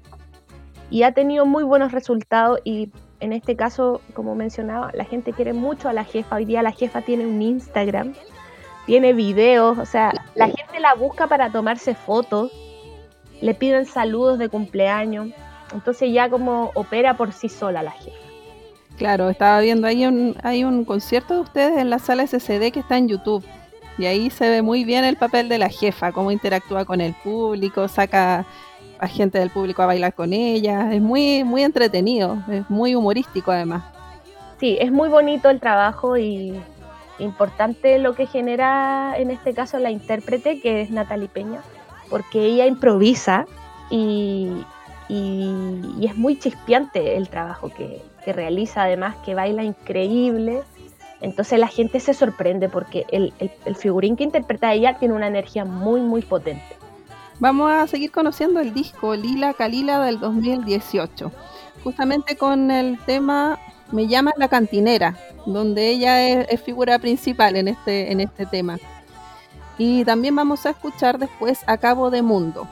Y 0.90 1.02
ha 1.02 1.12
tenido 1.12 1.44
muy 1.44 1.64
buenos 1.64 1.92
resultados 1.92 2.60
y 2.64 2.90
en 3.20 3.32
este 3.32 3.56
caso, 3.56 4.00
como 4.14 4.34
mencionaba, 4.34 4.90
la 4.94 5.04
gente 5.04 5.32
quiere 5.32 5.52
mucho 5.52 5.88
a 5.88 5.92
la 5.92 6.04
jefa. 6.04 6.36
Hoy 6.36 6.44
día 6.44 6.62
la 6.62 6.72
jefa 6.72 7.02
tiene 7.02 7.26
un 7.26 7.42
Instagram, 7.42 8.14
tiene 8.86 9.12
videos, 9.12 9.78
o 9.78 9.86
sea, 9.86 10.12
la 10.34 10.46
gente 10.46 10.80
la 10.80 10.94
busca 10.94 11.26
para 11.26 11.50
tomarse 11.52 11.94
fotos, 11.94 12.50
le 13.40 13.54
piden 13.54 13.86
saludos 13.86 14.38
de 14.38 14.48
cumpleaños. 14.48 15.28
Entonces 15.72 16.12
ya 16.12 16.28
como 16.28 16.70
opera 16.74 17.16
por 17.16 17.32
sí 17.32 17.48
sola 17.48 17.82
la 17.82 17.92
jefa. 17.92 18.16
Claro, 18.96 19.30
estaba 19.30 19.60
viendo 19.60 19.86
ahí 19.86 20.04
un, 20.06 20.36
hay 20.42 20.64
un 20.64 20.84
concierto 20.84 21.34
de 21.34 21.40
ustedes 21.40 21.78
en 21.78 21.88
la 21.88 21.98
sala 21.98 22.26
SCD 22.26 22.70
que 22.70 22.80
está 22.80 22.98
en 22.98 23.08
YouTube. 23.08 23.44
Y 23.96 24.06
ahí 24.06 24.30
se 24.30 24.48
ve 24.48 24.62
muy 24.62 24.84
bien 24.84 25.04
el 25.04 25.16
papel 25.16 25.48
de 25.48 25.58
la 25.58 25.68
jefa, 25.68 26.12
cómo 26.12 26.30
interactúa 26.30 26.84
con 26.84 27.00
el 27.00 27.14
público, 27.14 27.88
saca 27.88 28.46
a 28.98 29.08
gente 29.08 29.38
del 29.38 29.50
público 29.50 29.82
a 29.82 29.86
bailar 29.86 30.14
con 30.14 30.32
ella. 30.32 30.92
Es 30.92 31.00
muy, 31.00 31.44
muy 31.44 31.62
entretenido, 31.62 32.38
es 32.50 32.68
muy 32.68 32.94
humorístico 32.94 33.50
además. 33.50 33.84
Sí, 34.58 34.76
es 34.80 34.92
muy 34.92 35.08
bonito 35.08 35.48
el 35.48 35.60
trabajo 35.60 36.18
y 36.18 36.60
importante 37.18 37.98
lo 37.98 38.14
que 38.14 38.26
genera 38.26 39.14
en 39.16 39.30
este 39.30 39.54
caso 39.54 39.78
la 39.78 39.90
intérprete, 39.90 40.60
que 40.60 40.82
es 40.82 40.90
Natalie 40.90 41.28
Peña, 41.28 41.62
porque 42.10 42.44
ella 42.44 42.66
improvisa 42.66 43.46
y, 43.90 44.50
y, 45.10 46.06
es 46.06 46.16
muy 46.16 46.38
chispeante 46.38 47.16
el 47.16 47.28
trabajo 47.28 47.70
que, 47.70 48.00
realiza, 48.32 48.84
además 48.84 49.16
que 49.24 49.34
baila 49.34 49.64
increíble. 49.64 50.62
Entonces 51.20 51.58
la 51.58 51.66
gente 51.66 51.98
se 51.98 52.14
sorprende 52.14 52.68
porque 52.68 53.04
el, 53.10 53.32
figurín 53.74 54.16
que 54.16 54.22
interpreta 54.22 54.72
ella 54.72 54.98
tiene 54.98 55.14
una 55.14 55.26
energía 55.26 55.64
muy, 55.64 56.00
muy 56.00 56.22
potente. 56.22 56.76
Vamos 57.40 57.72
a 57.72 57.86
seguir 57.88 58.12
conociendo 58.12 58.60
el 58.60 58.72
disco 58.72 59.16
Lila 59.16 59.52
Kalila 59.54 59.98
del 60.00 60.20
2018, 60.20 61.32
justamente 61.82 62.36
con 62.36 62.70
el 62.70 62.98
tema 63.04 63.58
Me 63.90 64.06
llama 64.06 64.32
la 64.36 64.46
cantinera, 64.46 65.16
donde 65.46 65.88
ella 65.88 66.22
es, 66.28 66.62
figura 66.62 67.00
principal 67.00 67.56
en 67.56 67.66
este, 67.66 68.12
en 68.12 68.20
este 68.20 68.46
tema. 68.46 68.78
Y 69.76 70.04
también 70.04 70.36
vamos 70.36 70.66
a 70.66 70.70
escuchar 70.70 71.18
después 71.18 71.60
A 71.66 71.78
Cabo 71.78 72.10
de 72.10 72.22
Mundo 72.22 72.68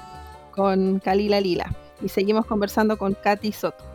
con 0.55 1.01
Kalila 1.01 1.41
Lila. 1.41 1.75
Y 2.01 2.09
seguimos 2.09 2.47
conversando 2.47 2.97
con 2.97 3.15
Katy 3.15 3.53
Soto. 3.53 3.89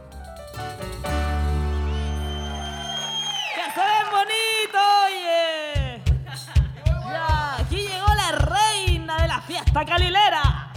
fiesta 9.46 9.86
calilera. 9.86 10.72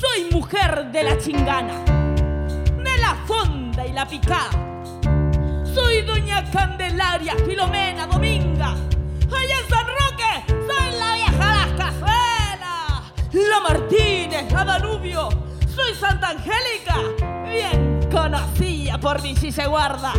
Soy 0.00 0.30
mujer 0.30 0.90
de 0.92 1.02
la 1.02 1.18
chingana, 1.18 1.84
de 1.84 2.98
la 2.98 3.14
fonda 3.26 3.86
y 3.86 3.92
la 3.92 4.06
picada. 4.06 4.50
Soy 5.74 6.02
doña 6.02 6.48
Candelaria, 6.50 7.34
Filomena, 7.46 8.06
Dominga. 8.06 8.70
Allá 8.70 9.56
en 9.62 9.68
San 9.68 9.86
Roque, 9.86 10.03
cazuelas. 13.54 13.54
La 13.54 13.60
Martínez, 13.60 14.48
Danubio. 14.48 15.28
Soy 15.74 15.94
Santa 15.94 16.30
Angélica, 16.30 16.96
bien 17.50 18.08
conocida 18.10 18.98
por 18.98 19.20
mi 19.22 19.34
si 19.36 19.50
se 19.50 19.66
guarda. 19.66 20.12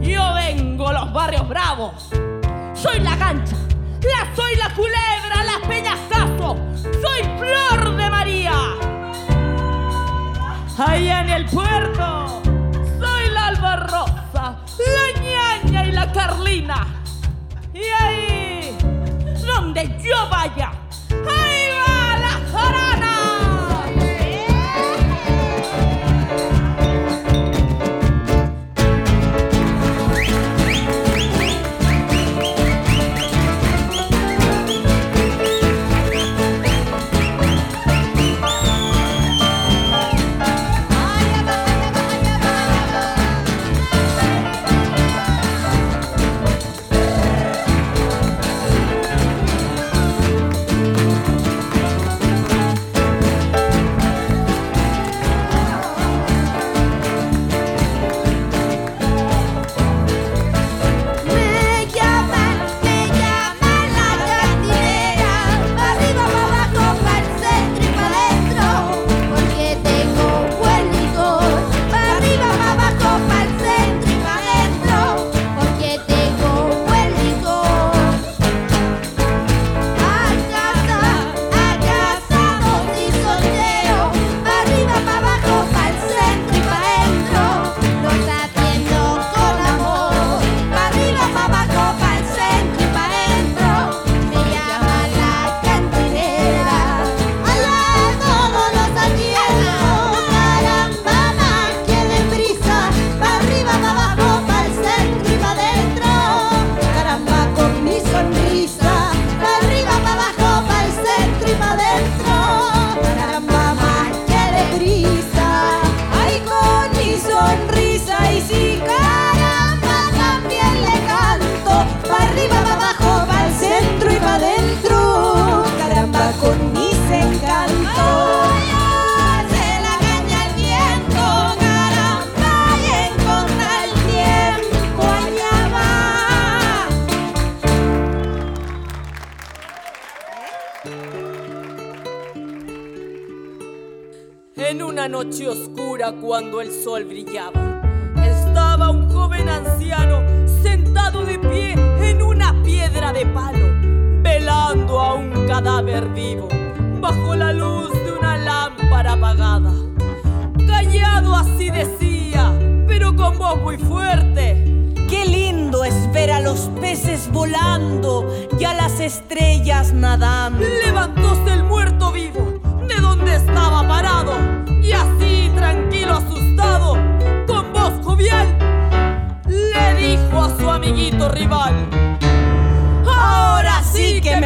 Yo 0.00 0.34
vengo 0.34 0.88
a 0.88 0.92
los 0.92 1.12
barrios 1.12 1.48
bravos. 1.48 2.10
Soy 2.74 3.00
la 3.00 3.16
cancha, 3.16 3.56
la 4.00 4.34
soy 4.34 4.56
la 4.56 4.72
culebra, 4.74 5.44
las 5.44 5.68
peñazazo, 5.68 6.56
soy 6.82 7.22
Flor 7.38 7.96
de 7.96 8.10
María. 8.10 8.52
Allá 10.78 11.20
en 11.20 11.30
el 11.30 11.46
puerto, 11.46 12.42
soy 13.00 13.30
la 13.32 13.46
albarrosa, 13.46 14.58
la 14.78 15.20
ñaña 15.20 15.86
y 15.86 15.92
la 15.92 16.12
carlina. 16.12 16.86
Y 17.72 17.82
ahí, 18.02 18.76
donde 19.46 19.96
yo 20.02 20.28
vaya, 20.30 20.72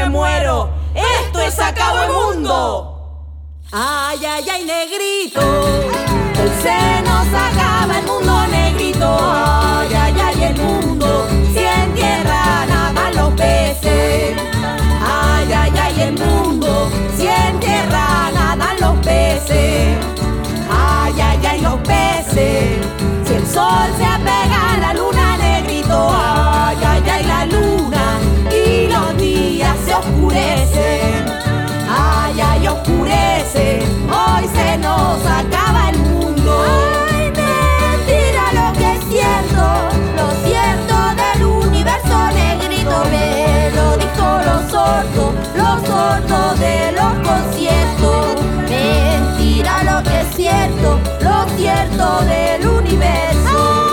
me 0.08 0.16
muero. 0.16 0.70
Esto 0.94 1.40
es 1.40 1.58
acabo 1.58 2.00
el 2.00 2.12
mundo. 2.12 2.94
Ay, 3.70 4.18
ay, 4.24 4.48
ay, 4.50 4.64
negrito. 4.64 5.40
Hoy 5.40 6.50
se 6.62 7.02
nos 7.02 7.28
acaba 7.28 7.98
el 7.98 8.06
mundo, 8.06 8.46
negrito. 8.46 9.18
Ay, 9.20 9.94
ay, 9.94 10.20
ay, 10.24 10.42
el 10.44 10.56
mundo. 10.56 11.26
Si 11.52 11.58
en 11.58 11.94
tierra 11.94 12.66
nadan 12.66 13.16
los 13.16 13.34
peces. 13.34 14.36
Ay, 15.06 15.52
ay, 15.52 15.72
ay, 15.82 16.00
el 16.00 16.12
mundo. 16.18 16.90
Si 17.16 17.26
en 17.26 17.60
tierra 17.60 18.30
nadan 18.32 18.80
los 18.80 18.96
peces. 19.04 19.98
Ay, 20.70 21.20
ay, 21.20 21.46
ay, 21.46 21.60
los 21.60 21.78
peces. 21.80 22.78
Si 23.26 23.34
el 23.34 23.46
sol 23.46 23.88
se 23.98 24.04
apega 24.06 24.74
a 24.74 24.78
la 24.78 24.94
luna, 24.94 25.36
negrito. 25.36 26.08
Ay, 26.10 26.78
ay, 26.82 27.10
ay, 27.10 27.17
oscurecen. 29.98 31.24
Ay, 31.88 32.40
ay, 32.40 32.68
oscurece. 32.68 33.80
Hoy 34.06 34.48
se 34.48 34.78
nos 34.78 35.24
acaba 35.26 35.90
el 35.90 35.98
mundo. 35.98 36.64
Ay, 37.10 37.32
mentira 37.32 38.44
lo 38.58 38.78
que 38.78 38.92
es 38.94 39.00
cierto. 39.10 39.62
Lo 40.16 40.30
cierto 40.46 40.94
del 41.20 41.44
universo 41.44 42.16
negrito. 42.32 43.04
Me 43.10 43.70
lo 43.76 43.96
dijo 43.96 44.26
los 44.46 44.70
sordos. 44.70 45.34
Los 45.56 45.82
sordos 45.86 46.60
de 46.60 46.92
los 46.92 47.12
conciertos. 47.28 48.42
Mentira 48.68 49.82
lo 49.84 50.02
que 50.02 50.20
es 50.20 50.34
cierto. 50.36 50.98
Lo 51.20 51.48
cierto 51.56 52.20
del 52.24 52.66
universo. 52.66 53.87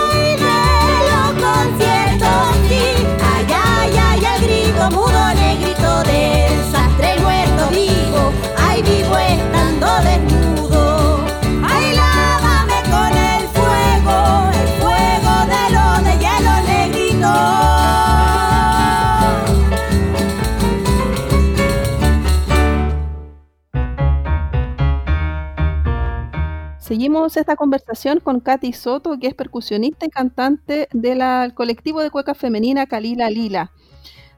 Seguimos 26.86 27.36
esta 27.36 27.56
conversación 27.56 28.20
con 28.20 28.38
Katy 28.38 28.72
Soto, 28.72 29.18
que 29.18 29.26
es 29.26 29.34
percusionista 29.34 30.06
y 30.06 30.08
cantante 30.08 30.88
del 30.92 31.52
colectivo 31.52 32.00
de 32.00 32.12
cueca 32.12 32.32
femenina 32.32 32.86
Kalila 32.86 33.28
Lila. 33.28 33.72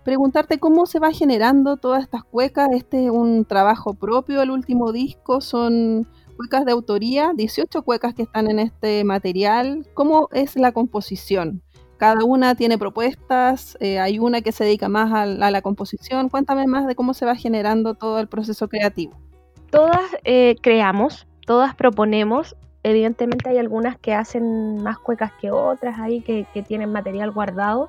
Preguntarte 0.02 0.58
cómo 0.58 0.86
se 0.86 0.98
va 0.98 1.12
generando 1.12 1.76
todas 1.76 2.02
estas 2.02 2.24
cuecas. 2.24 2.70
Este 2.72 3.04
es 3.04 3.10
un 3.10 3.44
trabajo 3.44 3.92
propio, 3.92 4.40
el 4.40 4.50
último 4.50 4.92
disco 4.92 5.42
son 5.42 6.08
cuecas 6.38 6.64
de 6.64 6.72
autoría, 6.72 7.32
18 7.36 7.82
cuecas 7.82 8.14
que 8.14 8.22
están 8.22 8.50
en 8.50 8.60
este 8.60 9.04
material. 9.04 9.86
¿Cómo 9.92 10.30
es 10.32 10.56
la 10.56 10.72
composición? 10.72 11.60
Cada 11.98 12.24
una 12.24 12.54
tiene 12.54 12.78
propuestas, 12.78 13.76
eh, 13.78 13.98
hay 13.98 14.18
una 14.18 14.40
que 14.40 14.52
se 14.52 14.64
dedica 14.64 14.88
más 14.88 15.12
a, 15.12 15.24
a 15.24 15.50
la 15.50 15.60
composición. 15.60 16.30
Cuéntame 16.30 16.66
más 16.66 16.86
de 16.86 16.94
cómo 16.94 17.12
se 17.12 17.26
va 17.26 17.36
generando 17.36 17.92
todo 17.92 18.18
el 18.20 18.26
proceso 18.26 18.68
creativo. 18.68 19.12
Todas 19.70 20.00
eh, 20.24 20.56
creamos, 20.62 21.27
todas 21.48 21.74
proponemos. 21.74 22.54
Evidentemente 22.82 23.48
hay 23.48 23.56
algunas 23.56 23.98
que 23.98 24.12
hacen 24.14 24.82
más 24.82 24.98
cuecas 24.98 25.32
que 25.40 25.50
otras 25.50 25.98
ahí, 25.98 26.20
que, 26.20 26.46
que 26.52 26.62
tienen 26.62 26.92
material 26.92 27.30
guardado. 27.30 27.88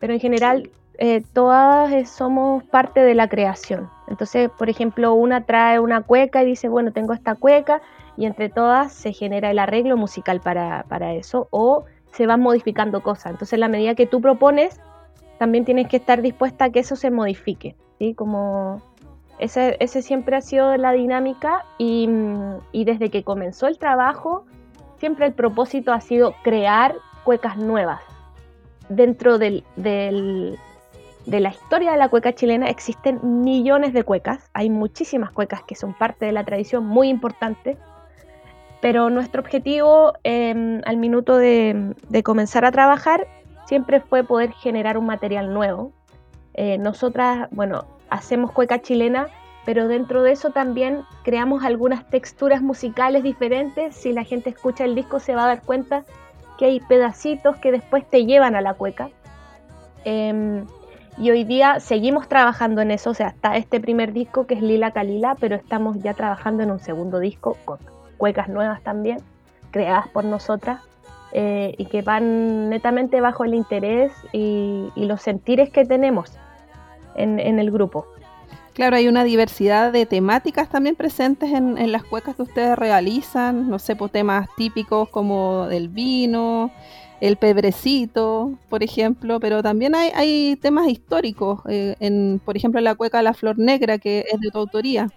Pero 0.00 0.12
en 0.12 0.18
general 0.18 0.68
eh, 0.98 1.22
todas 1.32 1.92
eh, 1.92 2.06
somos 2.06 2.64
parte 2.64 3.00
de 3.00 3.14
la 3.14 3.28
creación. 3.28 3.88
Entonces, 4.08 4.50
por 4.50 4.68
ejemplo, 4.68 5.14
una 5.14 5.44
trae 5.44 5.78
una 5.78 6.02
cueca 6.02 6.42
y 6.42 6.46
dice, 6.46 6.68
bueno, 6.68 6.92
tengo 6.92 7.12
esta 7.12 7.36
cueca, 7.36 7.82
y 8.16 8.24
entre 8.24 8.48
todas 8.48 8.92
se 8.92 9.12
genera 9.12 9.50
el 9.50 9.60
arreglo 9.60 9.96
musical 9.96 10.40
para, 10.40 10.84
para 10.88 11.12
eso, 11.14 11.46
o 11.50 11.84
se 12.12 12.26
van 12.26 12.40
modificando 12.40 13.02
cosas. 13.02 13.26
Entonces, 13.26 13.52
en 13.54 13.60
la 13.60 13.68
medida 13.68 13.94
que 13.94 14.06
tú 14.06 14.20
propones, 14.20 14.80
también 15.38 15.64
tienes 15.64 15.86
que 15.86 15.98
estar 15.98 16.20
dispuesta 16.20 16.64
a 16.64 16.70
que 16.70 16.80
eso 16.80 16.96
se 16.96 17.10
modifique, 17.10 17.76
¿sí? 17.98 18.14
Como 18.14 18.80
ese, 19.38 20.02
siempre 20.02 20.36
ha 20.36 20.40
sido 20.40 20.76
la 20.76 20.92
dinámica 20.92 21.64
y, 21.78 22.08
desde 22.72 23.10
que 23.10 23.22
comenzó 23.22 23.66
el 23.66 23.78
trabajo, 23.78 24.46
siempre 24.98 25.26
el 25.26 25.34
propósito 25.34 25.92
ha 25.92 26.00
sido 26.00 26.34
crear 26.42 26.94
cuecas 27.24 27.56
nuevas. 27.56 28.00
Dentro 28.88 29.38
del, 29.38 29.64
de 29.74 31.40
la 31.40 31.50
historia 31.50 31.92
de 31.92 31.98
la 31.98 32.08
cueca 32.08 32.34
chilena 32.34 32.68
existen 32.68 33.42
millones 33.42 33.92
de 33.92 34.04
cuecas, 34.04 34.48
hay 34.54 34.70
muchísimas 34.70 35.32
cuecas 35.32 35.62
que 35.64 35.74
son 35.74 35.92
parte 35.92 36.24
de 36.26 36.32
la 36.32 36.44
tradición 36.44 36.86
muy 36.86 37.08
importante, 37.08 37.76
pero 38.80 39.10
nuestro 39.10 39.40
objetivo 39.40 40.12
eh, 40.22 40.80
al 40.84 40.96
minuto 40.96 41.36
de, 41.36 41.94
de, 42.08 42.22
comenzar 42.22 42.64
a 42.64 42.70
trabajar 42.70 43.26
siempre 43.66 44.00
fue 44.00 44.22
poder 44.22 44.52
generar 44.52 44.96
un 44.96 45.06
material 45.06 45.52
nuevo. 45.52 45.92
Eh, 46.54 46.78
nosotras, 46.78 47.48
bueno, 47.50 47.95
hacemos 48.10 48.52
cueca 48.52 48.80
chilena, 48.80 49.28
pero 49.64 49.88
dentro 49.88 50.22
de 50.22 50.32
eso 50.32 50.50
también 50.50 51.02
creamos 51.24 51.64
algunas 51.64 52.08
texturas 52.08 52.62
musicales 52.62 53.22
diferentes. 53.22 53.96
Si 53.96 54.12
la 54.12 54.24
gente 54.24 54.50
escucha 54.50 54.84
el 54.84 54.94
disco 54.94 55.18
se 55.18 55.34
va 55.34 55.44
a 55.44 55.48
dar 55.48 55.62
cuenta 55.62 56.04
que 56.56 56.66
hay 56.66 56.80
pedacitos 56.80 57.56
que 57.56 57.72
después 57.72 58.08
te 58.08 58.24
llevan 58.24 58.54
a 58.54 58.60
la 58.60 58.74
cueca. 58.74 59.10
Eh, 60.04 60.64
y 61.18 61.30
hoy 61.30 61.44
día 61.44 61.80
seguimos 61.80 62.28
trabajando 62.28 62.82
en 62.82 62.90
eso, 62.90 63.10
o 63.10 63.14
sea, 63.14 63.28
está 63.28 63.56
este 63.56 63.80
primer 63.80 64.12
disco 64.12 64.46
que 64.46 64.54
es 64.54 64.62
Lila 64.62 64.90
Kalila, 64.90 65.34
pero 65.40 65.56
estamos 65.56 65.98
ya 66.00 66.12
trabajando 66.12 66.62
en 66.62 66.70
un 66.70 66.78
segundo 66.78 67.20
disco 67.20 67.56
con 67.64 67.78
cuecas 68.18 68.48
nuevas 68.48 68.82
también, 68.82 69.18
creadas 69.70 70.08
por 70.08 70.24
nosotras, 70.24 70.82
eh, 71.32 71.74
y 71.78 71.86
que 71.86 72.02
van 72.02 72.68
netamente 72.68 73.20
bajo 73.20 73.44
el 73.44 73.54
interés 73.54 74.12
y 74.32 74.90
los 74.96 75.22
sentires 75.22 75.70
que 75.70 75.84
tenemos 75.84 76.38
en, 77.16 77.38
en, 77.40 77.58
el 77.58 77.70
grupo. 77.70 78.06
Claro, 78.72 78.96
hay 78.96 79.08
una 79.08 79.24
diversidad 79.24 79.92
de 79.92 80.04
temáticas 80.06 80.68
también 80.68 80.96
presentes 80.96 81.52
en, 81.52 81.78
en 81.78 81.92
las 81.92 82.04
cuecas 82.04 82.36
que 82.36 82.42
ustedes 82.42 82.76
realizan, 82.78 83.70
no 83.70 83.78
sé, 83.78 83.96
por 83.96 84.10
temas 84.10 84.48
típicos 84.56 85.08
como 85.08 85.66
del 85.66 85.88
vino, 85.88 86.70
el 87.20 87.36
pebrecito, 87.36 88.52
por 88.68 88.82
ejemplo, 88.82 89.40
pero 89.40 89.62
también 89.62 89.94
hay, 89.94 90.10
hay 90.14 90.56
temas 90.56 90.88
históricos, 90.88 91.60
eh, 91.68 91.96
en, 92.00 92.40
por 92.44 92.56
ejemplo, 92.56 92.80
la 92.80 92.94
cueca 92.94 93.22
La 93.22 93.34
Flor 93.34 93.58
Negra, 93.58 93.98
que 93.98 94.24
es 94.30 94.40
de 94.40 94.50
tu 94.50 94.58
autoría. 94.58 95.08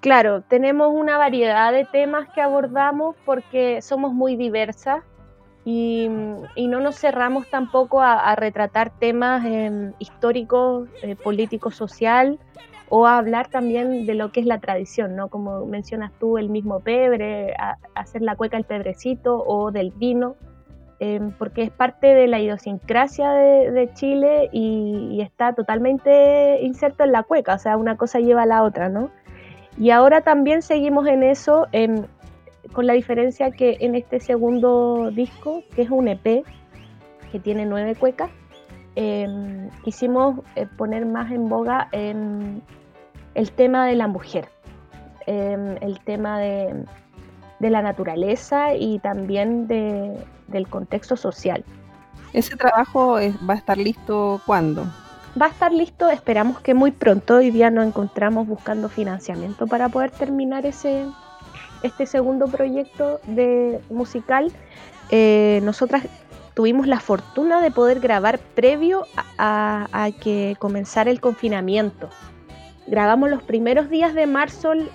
Claro, 0.00 0.42
tenemos 0.42 0.92
una 0.92 1.16
variedad 1.18 1.72
de 1.72 1.84
temas 1.86 2.28
que 2.34 2.40
abordamos 2.40 3.16
porque 3.24 3.80
somos 3.80 4.12
muy 4.12 4.36
diversas 4.36 5.02
y, 5.64 6.08
y 6.54 6.68
no 6.68 6.80
nos 6.80 6.96
cerramos 6.96 7.48
tampoco 7.48 8.02
a, 8.02 8.14
a 8.14 8.36
retratar 8.36 8.90
temas 8.90 9.44
eh, 9.46 9.92
históricos, 9.98 10.88
eh, 11.02 11.16
políticos, 11.16 11.74
social 11.74 12.38
o 12.90 13.06
a 13.06 13.16
hablar 13.16 13.48
también 13.48 14.06
de 14.06 14.14
lo 14.14 14.30
que 14.30 14.40
es 14.40 14.46
la 14.46 14.58
tradición, 14.58 15.16
¿no? 15.16 15.28
Como 15.28 15.64
mencionas 15.64 16.12
tú, 16.20 16.36
el 16.36 16.50
mismo 16.50 16.80
pebre, 16.80 17.54
a, 17.54 17.78
hacer 17.94 18.22
la 18.22 18.36
cueca 18.36 18.58
el 18.58 18.64
pebrecito 18.64 19.42
o 19.46 19.72
del 19.72 19.90
vino 19.90 20.36
eh, 21.00 21.20
porque 21.38 21.62
es 21.62 21.70
parte 21.70 22.06
de 22.14 22.28
la 22.28 22.38
idiosincrasia 22.38 23.32
de, 23.32 23.70
de 23.72 23.92
Chile 23.94 24.48
y, 24.52 25.08
y, 25.10 25.22
está 25.22 25.52
totalmente 25.54 26.62
inserto 26.62 27.02
en 27.02 27.12
la 27.12 27.24
cueca, 27.24 27.54
o 27.54 27.58
sea, 27.58 27.76
una 27.76 27.96
cosa 27.96 28.20
lleva 28.20 28.42
a 28.42 28.46
la 28.46 28.62
otra, 28.62 28.88
¿no? 28.88 29.10
Y 29.76 29.90
ahora 29.90 30.20
también 30.20 30.62
seguimos 30.62 31.06
en 31.08 31.24
eso, 31.24 31.66
en, 31.72 32.06
con 32.72 32.86
la 32.86 32.92
diferencia 32.92 33.50
que 33.50 33.76
en 33.80 33.94
este 33.94 34.20
segundo 34.20 35.10
disco, 35.10 35.62
que 35.74 35.82
es 35.82 35.90
un 35.90 36.08
EP, 36.08 36.44
que 37.32 37.40
tiene 37.40 37.66
nueve 37.66 37.94
cuecas, 37.94 38.30
eh, 38.96 39.68
quisimos 39.82 40.40
eh, 40.56 40.66
poner 40.76 41.04
más 41.06 41.32
en 41.32 41.48
boga 41.48 41.88
el 41.92 43.50
tema 43.56 43.86
de 43.86 43.94
la 43.96 44.06
mujer, 44.06 44.48
el 45.26 45.98
tema 46.04 46.38
de 46.38 46.84
de 47.58 47.70
la 47.70 47.82
naturaleza 47.82 48.74
y 48.74 48.98
también 48.98 49.66
de, 49.66 50.16
del 50.48 50.68
contexto 50.68 51.16
social. 51.16 51.64
¿Ese 52.32 52.56
trabajo 52.56 53.18
va 53.48 53.54
a 53.54 53.56
estar 53.56 53.78
listo 53.78 54.40
cuándo? 54.44 54.84
Va 55.40 55.46
a 55.46 55.48
estar 55.48 55.72
listo, 55.72 56.10
esperamos 56.10 56.60
que 56.60 56.74
muy 56.74 56.90
pronto. 56.90 57.36
Hoy 57.36 57.50
día 57.50 57.70
nos 57.70 57.86
encontramos 57.86 58.46
buscando 58.46 58.88
financiamiento 58.88 59.66
para 59.66 59.88
poder 59.88 60.10
terminar 60.10 60.66
ese, 60.66 61.06
este 61.84 62.06
segundo 62.06 62.48
proyecto 62.48 63.20
de 63.26 63.80
musical. 63.90 64.50
Eh, 65.10 65.60
nosotras 65.62 66.04
tuvimos 66.54 66.86
la 66.86 67.00
fortuna 67.00 67.60
de 67.60 67.70
poder 67.70 68.00
grabar 68.00 68.38
previo 68.38 69.06
a, 69.38 70.08
que 70.20 70.56
comenzara 70.58 71.10
el 71.10 71.20
confinamiento. 71.20 72.08
Grabamos 72.86 73.30
los 73.30 73.42
primeros 73.42 73.88
días 73.88 74.14
de 74.14 74.26
marzo 74.26 74.72
el, 74.72 74.90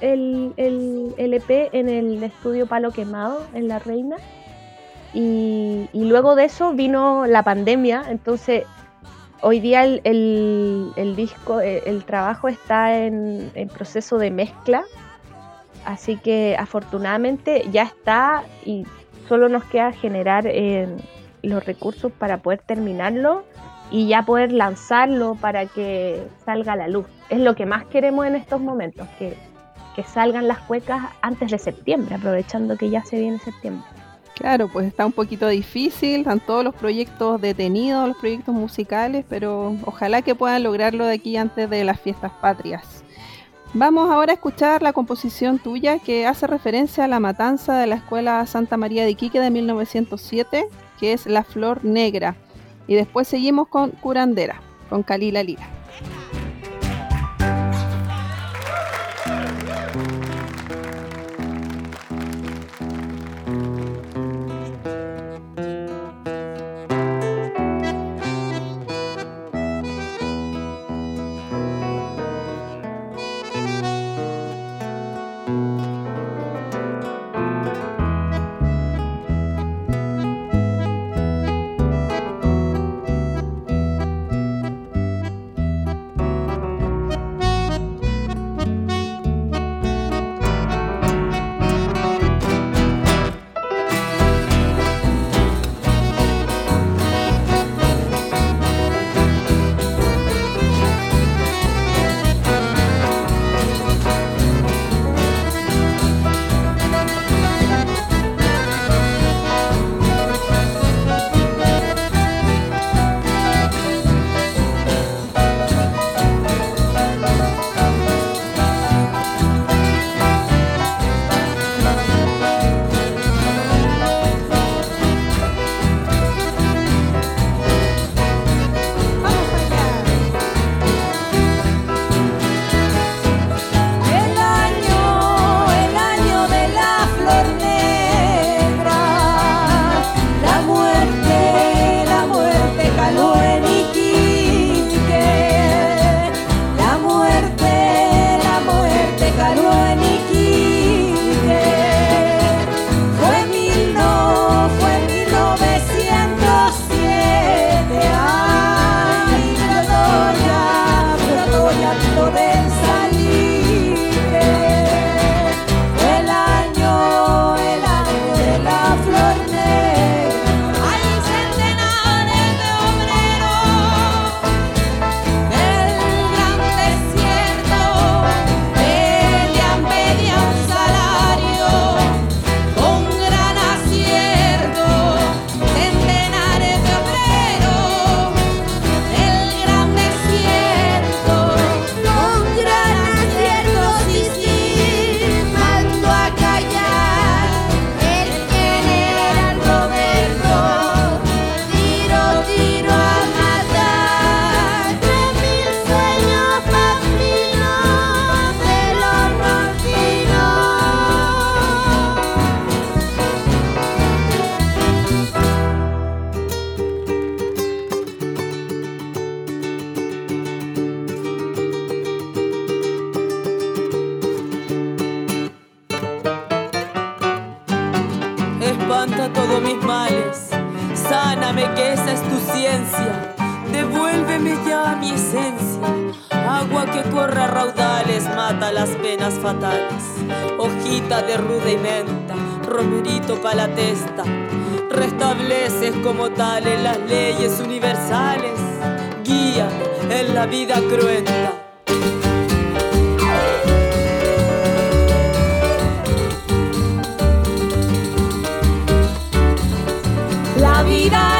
el, 0.57 1.33
EP 1.33 1.69
en 1.73 1.89
el 1.89 2.23
estudio 2.23 2.67
Palo 2.67 2.91
Quemado, 2.91 3.45
en 3.53 3.67
La 3.67 3.79
Reina. 3.79 4.17
Y, 5.13 5.87
luego 5.93 6.35
de 6.35 6.45
eso 6.45 6.73
vino 6.73 7.25
la 7.25 7.43
pandemia, 7.43 8.03
entonces 8.09 8.63
hoy 9.41 9.59
día 9.59 9.83
el, 9.83 11.13
disco, 11.15 11.61
eh, 11.61 11.81
el, 11.85 12.03
trabajo 12.05 12.47
está 12.47 12.95
en, 12.95 13.51
proceso 13.73 14.17
de 14.17 14.29
mezcla, 14.29 14.83
así 15.85 16.17
que 16.17 16.55
afortunadamente 16.57 17.65
ya 17.71 17.83
está 17.83 18.43
y 18.65 18.85
solo 19.27 19.49
nos 19.49 19.63
queda 19.65 19.91
generar 19.91 20.45
eh, 20.47 20.87
los 21.41 21.65
recursos 21.65 22.11
para 22.11 22.37
poder 22.37 22.59
terminarlo 22.59 23.43
y 23.91 24.07
ya 24.07 24.23
poder 24.23 24.51
lanzarlo 24.51 25.35
para 25.35 25.65
que 25.65 26.23
salga 26.45 26.73
a 26.73 26.75
la 26.75 26.87
luz. 26.87 27.05
Es 27.29 27.39
lo 27.39 27.55
que 27.55 27.65
más 27.65 27.85
queremos 27.85 28.25
en 28.25 28.35
estos 28.35 28.61
momentos, 28.61 29.07
que, 29.17 29.35
que 29.95 30.03
salgan 30.03 30.47
las 30.47 30.59
cuecas 30.59 31.01
antes 31.21 31.51
de 31.51 31.57
septiembre, 31.57 32.15
aprovechando 32.15 32.77
que 32.77 32.89
ya 32.89 33.03
se 33.03 33.19
viene 33.19 33.39
septiembre. 33.39 33.85
Claro, 34.35 34.69
pues 34.69 34.87
está 34.87 35.05
un 35.05 35.11
poquito 35.11 35.49
difícil, 35.49 36.21
están 36.21 36.39
todos 36.39 36.63
los 36.63 36.73
proyectos 36.73 37.41
detenidos, 37.41 38.07
los 38.07 38.17
proyectos 38.17 38.55
musicales, 38.55 39.25
pero 39.27 39.75
ojalá 39.83 40.21
que 40.21 40.33
puedan 40.33 40.63
lograrlo 40.63 41.05
de 41.05 41.15
aquí 41.15 41.35
antes 41.35 41.69
de 41.69 41.83
las 41.83 41.99
fiestas 41.99 42.31
patrias. 42.39 43.03
Vamos 43.73 44.09
ahora 44.09 44.31
a 44.31 44.35
escuchar 44.35 44.81
la 44.81 44.93
composición 44.93 45.59
tuya 45.59 45.99
que 45.99 46.25
hace 46.25 46.47
referencia 46.47 47.03
a 47.03 47.07
la 47.07 47.19
matanza 47.19 47.77
de 47.77 47.85
la 47.85 47.95
Escuela 47.95 48.43
Santa 48.47 48.77
María 48.77 49.03
de 49.03 49.11
Iquique 49.11 49.39
de 49.39 49.51
1907 49.51 50.67
que 50.99 51.13
es 51.13 51.27
La 51.27 51.43
Flor 51.43 51.85
Negra. 51.85 52.35
Y 52.87 52.95
después 52.95 53.27
seguimos 53.27 53.67
con 53.67 53.91
Curandera, 53.91 54.59
con 54.89 55.03
Kalila 55.03 55.43
Lira. 55.43 55.78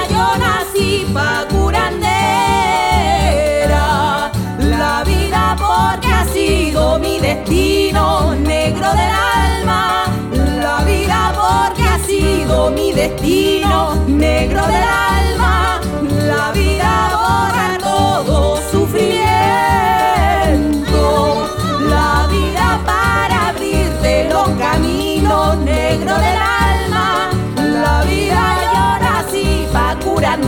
yo 0.10 0.26
nací 0.38 1.06
pa' 1.14 1.46
curandera. 1.50 1.92
La 4.60 5.04
vida 5.04 5.56
porque 5.58 6.08
ha 6.08 6.26
sido 6.26 7.00
mi 7.00 7.20
destino 7.20 8.36
negro 8.36 8.90
del 8.92 9.12
alma. 9.46 10.06
La 10.66 10.84
vida 10.84 11.34
porque 11.42 11.84
ha 11.84 12.00
sido 12.00 12.72
mi 12.72 12.92
destino 12.92 13.96
negro 14.08 14.66
del 14.68 14.84
alma. 14.84 15.29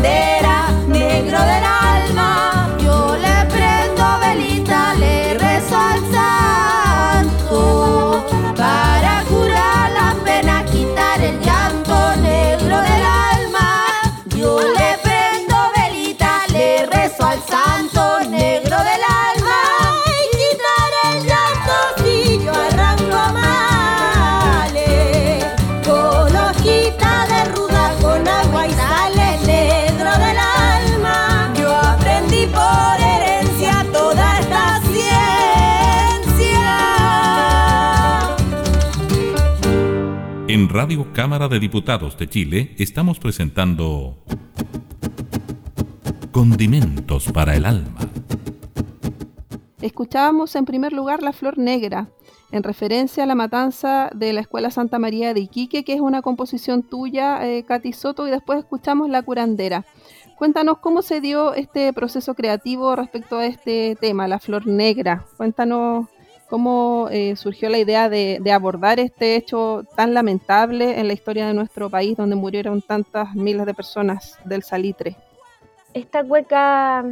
Curandera 0.02 0.31
Radio 40.72 41.12
Cámara 41.12 41.50
de 41.50 41.60
Diputados 41.60 42.18
de 42.18 42.30
Chile 42.30 42.76
estamos 42.78 43.20
presentando 43.20 44.16
Condimentos 46.32 47.30
para 47.34 47.58
el 47.58 47.66
Alma. 47.66 48.00
Escuchábamos 49.82 50.56
en 50.56 50.64
primer 50.64 50.94
lugar 50.94 51.24
La 51.24 51.34
Flor 51.34 51.58
Negra, 51.58 52.08
en 52.54 52.64
referencia 52.64 53.26
a 53.26 53.28
la 53.28 53.36
matanza 53.36 54.12
de 54.16 54.32
la 54.32 54.40
Escuela 54.40 54.72
Santa 54.72 54.98
María 54.98 55.34
de 55.34 55.42
Iquique, 55.42 55.84
que 55.84 55.94
es 55.94 56.00
una 56.00 56.22
composición 56.22 56.84
tuya, 56.84 57.46
eh, 57.46 57.66
Katy 57.66 57.92
Soto, 57.92 58.26
y 58.26 58.32
después 58.32 58.60
escuchamos 58.60 59.10
La 59.10 59.24
Curandera. 59.24 59.86
Cuéntanos 60.38 60.78
cómo 60.78 61.02
se 61.02 61.20
dio 61.20 61.54
este 61.54 61.92
proceso 61.92 62.34
creativo 62.34 62.96
respecto 62.96 63.40
a 63.40 63.46
este 63.46 63.98
tema, 64.00 64.30
La 64.30 64.40
Flor 64.40 64.66
Negra. 64.66 65.26
Cuéntanos 65.36 66.08
cómo 66.52 67.08
eh, 67.12 67.38
surgió 67.38 67.70
la 67.70 67.78
idea 67.78 68.10
de, 68.10 68.42
abordar 68.54 69.00
este 69.00 69.38
hecho 69.38 69.86
tan 69.96 70.14
lamentable 70.14 71.00
en 71.00 71.08
la 71.08 71.14
historia 71.14 71.48
de 71.48 71.54
nuestro 71.54 71.90
país, 71.90 72.18
donde 72.18 72.36
murieron 72.36 72.82
tantas 72.82 73.34
miles 73.36 73.66
de 73.66 73.74
personas 73.74 74.38
del 74.44 74.62
salitre. 74.62 75.16
Esta 75.94 76.26
cueca 76.26 77.06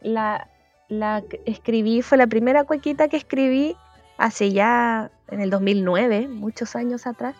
la, 0.00 0.48
la 0.88 1.22
escribí, 1.44 2.00
fue 2.00 2.16
la 2.16 2.26
primera 2.26 2.64
cuequita 2.64 3.08
que 3.08 3.18
escribí 3.18 3.76
hace 4.16 4.50
ya 4.50 5.10
en 5.28 5.42
el 5.42 5.50
2009, 5.50 6.28
muchos 6.28 6.74
años 6.74 7.06
atrás. 7.06 7.36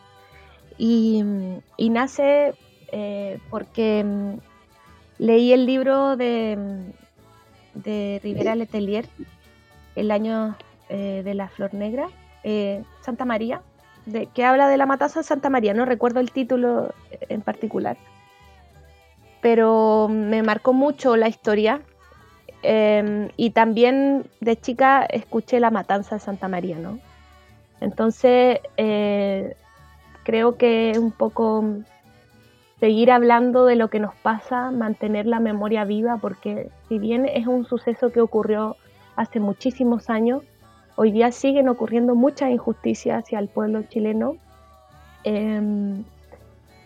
Y, 0.76 1.24
nace 1.78 2.52
eh, 2.92 3.38
porque 3.48 4.04
mm, 4.04 4.34
leí 5.16 5.54
el 5.54 5.64
libro 5.64 6.16
mm, 6.16 6.90
de 7.76 8.20
Rivera 8.22 8.54
Letelier, 8.56 9.06
el 9.96 10.10
año 10.10 10.54
eh, 10.90 11.22
de 11.24 11.34
la 11.34 11.48
Flor 11.48 11.72
Negra, 11.72 12.08
eh, 12.44 12.84
Santa 13.00 13.24
María, 13.24 13.62
de, 14.04 14.26
que 14.26 14.44
habla 14.44 14.68
de 14.68 14.76
la 14.76 14.84
matanza 14.84 15.20
de 15.20 15.24
Santa 15.24 15.48
María, 15.48 15.72
no 15.72 15.86
recuerdo 15.86 16.20
el 16.20 16.30
título 16.30 16.92
en 17.28 17.40
particular 17.40 17.96
pero 19.40 20.08
me 20.08 20.42
marcó 20.42 20.72
mucho 20.72 21.16
la 21.16 21.28
historia. 21.28 21.80
eh, 22.62 23.30
y 23.38 23.50
también 23.52 24.26
de 24.40 24.54
chica 24.60 25.02
escuché 25.04 25.60
la 25.60 25.70
matanza 25.70 26.16
de 26.16 26.20
Santa 26.20 26.46
María, 26.46 26.78
¿no? 26.78 26.98
Entonces, 27.80 28.60
eh, 28.76 29.56
creo 30.24 30.58
que 30.58 30.92
un 30.98 31.10
poco 31.10 31.64
seguir 32.78 33.10
hablando 33.10 33.64
de 33.64 33.76
lo 33.76 33.88
que 33.88 33.98
nos 33.98 34.14
pasa, 34.16 34.70
mantener 34.72 35.26
la 35.26 35.40
memoria 35.40 35.84
viva, 35.84 36.18
porque 36.18 36.68
si 36.88 36.98
bien 36.98 37.24
es 37.26 37.46
un 37.46 37.64
suceso 37.64 38.12
que 38.12 38.20
ocurrió 38.20 38.76
hace 39.16 39.40
muchísimos 39.40 40.10
años, 40.10 40.42
hoy 41.00 41.12
día 41.12 41.32
siguen 41.32 41.70
ocurriendo 41.70 42.14
muchas 42.14 42.50
injusticias 42.50 43.24
hacia 43.24 43.38
el 43.38 43.48
pueblo 43.48 43.82
chileno. 43.84 44.36
Em, 45.24 46.04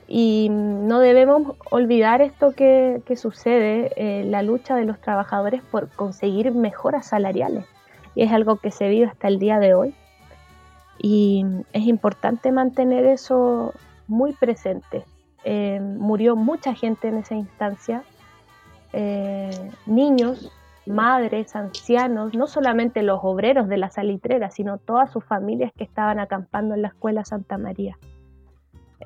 y 0.06 0.46
no 0.50 1.00
debemos 1.00 1.56
olvidar 1.68 2.22
esto 2.22 2.52
que, 2.52 3.02
sucede, 3.16 3.90
eh, 3.96 4.22
la 4.24 4.42
lucha 4.42 4.76
de 4.76 4.84
los 4.84 5.00
trabajadores 5.00 5.62
por 5.64 5.88
conseguir 5.88 6.52
mejoras 6.52 7.08
salariales. 7.08 7.64
Y 8.14 8.22
es 8.22 8.30
algo 8.30 8.58
que 8.58 8.70
se 8.70 8.88
vive 8.88 9.06
hasta 9.06 9.26
el 9.26 9.40
día 9.40 9.58
de 9.58 9.74
hoy. 9.74 9.96
Y 10.96 11.44
es 11.72 11.82
importante 11.82 12.52
mantener 12.52 13.06
eso 13.06 13.74
muy 14.06 14.32
presente. 14.32 15.02
Eh, 15.42 15.80
murió 15.80 16.36
mucha 16.36 16.72
gente 16.72 17.08
en 17.08 17.16
esa 17.16 17.34
instancia, 17.34 18.04
eh, 18.92 19.50
niños, 19.86 20.52
madres, 20.86 21.54
ancianos, 21.56 22.34
no 22.34 22.46
solamente 22.46 23.02
los 23.02 23.20
obreros 23.22 23.68
de 23.68 23.76
la 23.78 23.90
salitrera, 23.90 24.50
sino 24.50 24.78
todas 24.78 25.10
sus 25.10 25.24
familias 25.24 25.72
que 25.76 25.84
estaban 25.84 26.18
acampando 26.18 26.74
en 26.74 26.82
la 26.82 26.88
escuela 26.88 27.24
Santa 27.24 27.58
María. 27.58 27.98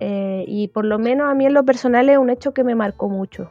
Eh, 0.00 0.44
y 0.46 0.68
por 0.68 0.84
lo 0.84 0.98
menos 0.98 1.30
a 1.30 1.34
mí 1.34 1.46
en 1.46 1.54
lo 1.54 1.64
personal 1.64 2.08
es 2.08 2.18
un 2.18 2.30
hecho 2.30 2.52
que 2.52 2.64
me 2.64 2.74
marcó 2.74 3.08
mucho. 3.08 3.50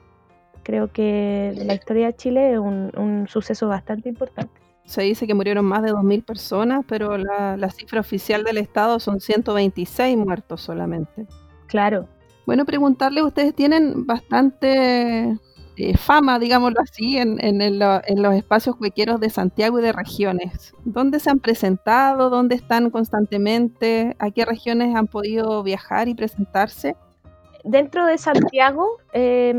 Creo 0.64 0.92
que 0.92 1.54
la 1.56 1.74
historia 1.74 2.08
de 2.08 2.16
Chile 2.16 2.54
es 2.54 2.60
un, 2.60 2.92
un 2.98 3.28
suceso 3.28 3.68
bastante 3.68 4.10
importante. 4.10 4.52
Se 4.86 5.02
dice 5.02 5.28
que 5.28 5.34
murieron 5.34 5.66
más 5.66 5.84
de 5.84 5.92
2.000 5.92 6.24
personas, 6.24 6.86
pero 6.88 7.18
la, 7.18 7.58
la 7.58 7.70
cifra 7.70 8.00
oficial 8.00 8.44
del 8.44 8.58
Estado 8.58 9.00
son 9.00 9.20
126 9.20 10.18
muertos 10.18 10.62
solamente. 10.62 11.26
Claro, 11.68 12.08
Bueno, 12.46 12.64
preguntarle, 12.66 13.22
ustedes 13.24 13.54
tienen 13.54 14.06
bastante 14.06 15.38
eh, 15.78 15.96
fama, 15.98 16.40
digámoslo 16.40 16.82
así, 16.82 17.18
en, 17.18 17.38
en 17.42 17.80
los 17.80 18.34
espacios 18.36 18.76
cuequeros 18.76 19.20
de 19.20 19.30
Santiago 19.30 19.80
y 19.80 19.84
de 19.84 19.94
regiones. 19.94 20.74
¿Dónde 20.84 21.20
se 21.20 21.30
han 21.30 21.40
presentado? 21.40 22.30
¿Dónde 22.30 22.56
están 22.56 22.90
constantemente? 22.90 24.16
¿A 24.20 24.32
qué 24.32 24.46
regiones 24.46 24.96
han 24.96 25.08
podido 25.08 25.64
viajar 25.64 26.08
y 26.08 26.16
presentarse? 26.16 26.96
dentro 27.68 28.06
de 28.06 28.18
Santiago 28.18 28.98
eh, 29.14 29.54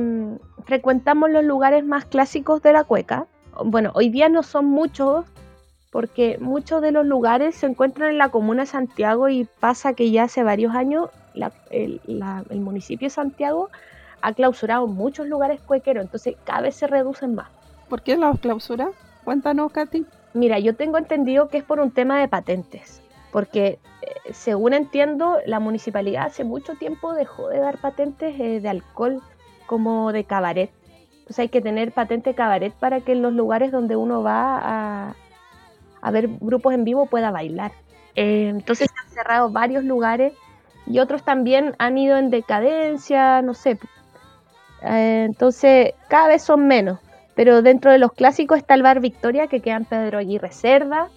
frecuentamos 0.64 1.30
los 1.30 1.44
lugares 1.44 1.84
más 1.84 2.04
clásicos 2.06 2.62
de 2.62 2.72
la 2.72 2.84
cueca. 2.84 3.26
Bueno, 3.64 3.92
hoy 3.94 4.08
día 4.08 4.28
no 4.28 4.42
son 4.42 4.66
muchos 4.66 5.24
porque 5.90 6.38
muchos 6.40 6.82
de 6.82 6.92
los 6.92 7.06
lugares 7.06 7.54
se 7.54 7.66
encuentran 7.66 8.10
en 8.10 8.18
la 8.18 8.30
comuna 8.30 8.62
de 8.62 8.66
Santiago 8.66 9.28
y 9.28 9.46
pasa 9.60 9.94
que 9.94 10.10
ya 10.10 10.24
hace 10.24 10.42
varios 10.42 10.74
años 10.74 11.08
el, 11.70 12.00
el 12.06 12.60
municipio 12.60 13.06
de 13.06 13.10
Santiago 13.10 13.70
ha 14.20 14.32
clausurado 14.32 14.86
muchos 14.86 15.26
lugares 15.26 15.60
cuequeros, 15.60 16.04
entonces 16.04 16.36
cada 16.44 16.62
vez 16.62 16.76
se 16.76 16.86
reducen 16.86 17.34
más. 17.34 17.48
¿Por 17.88 18.02
qué 18.02 18.16
la 18.16 18.32
clausura? 18.34 18.90
Cuéntanos, 19.24 19.72
Katy. 19.72 20.06
Mira, 20.34 20.58
yo 20.58 20.76
tengo 20.76 20.98
entendido 20.98 21.48
que 21.48 21.58
es 21.58 21.64
por 21.64 21.80
un 21.80 21.90
tema 21.90 22.20
de 22.20 22.28
patentes, 22.28 23.02
porque 23.32 23.78
eh, 24.02 24.32
según 24.32 24.74
entiendo, 24.74 25.38
la 25.46 25.60
municipalidad 25.60 26.26
hace 26.26 26.44
mucho 26.44 26.74
tiempo 26.74 27.14
dejó 27.14 27.48
de 27.48 27.58
dar 27.58 27.78
patentes 27.78 28.38
eh, 28.38 28.60
de 28.60 28.68
alcohol 28.68 29.22
como 29.66 30.12
de 30.12 30.24
cabaret. 30.24 30.70
Entonces 31.12 31.38
hay 31.40 31.48
que 31.48 31.60
tener 31.60 31.92
patente 31.92 32.34
cabaret 32.34 32.72
para 32.72 33.00
que 33.00 33.12
en 33.12 33.22
los 33.22 33.32
lugares 33.32 33.72
donde 33.72 33.96
uno 33.96 34.22
va 34.22 34.58
a, 34.58 35.14
a 36.00 36.10
ver 36.10 36.28
grupos 36.40 36.74
en 36.74 36.84
vivo 36.84 37.06
pueda 37.06 37.30
bailar. 37.30 37.72
Eh, 38.14 38.48
entonces 38.48 38.88
se 38.90 39.00
han 39.04 39.10
cerrado 39.10 39.50
varios 39.50 39.84
lugares 39.84 40.32
y 40.86 40.98
otros 41.00 41.22
también 41.22 41.74
han 41.78 41.98
ido 41.98 42.16
en 42.16 42.30
decadencia, 42.30 43.42
no 43.42 43.54
sé. 43.54 43.78
Eh, 44.82 45.24
entonces 45.26 45.94
cada 46.08 46.28
vez 46.28 46.42
son 46.42 46.66
menos. 46.66 46.98
Pero 47.34 47.62
dentro 47.62 47.92
de 47.92 47.98
los 47.98 48.12
clásicos 48.12 48.58
está 48.58 48.74
el 48.74 48.82
Bar 48.82 49.00
Victoria, 49.00 49.46
que 49.46 49.60
queda 49.60 49.76
en 49.76 49.84
Pedro 49.84 50.18
Aguirre 50.18 50.50
Cerda, 50.50 51.08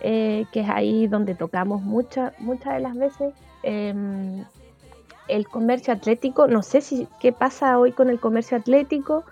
eh, 0.00 0.46
que 0.52 0.60
es 0.60 0.70
ahí 0.70 1.06
donde 1.06 1.34
tocamos 1.34 1.82
muchas 1.82 2.32
muchas 2.40 2.74
de 2.74 2.80
las 2.80 2.96
veces. 2.96 3.34
Em, 3.62 4.44
el 5.28 5.46
comercio 5.46 5.92
atlético, 5.92 6.46
no 6.46 6.62
sé 6.62 6.80
si 6.80 7.06
qué 7.20 7.32
pasa 7.32 7.78
hoy 7.78 7.92
con 7.92 8.08
el 8.08 8.18
comercio 8.18 8.56
atlético. 8.56 9.24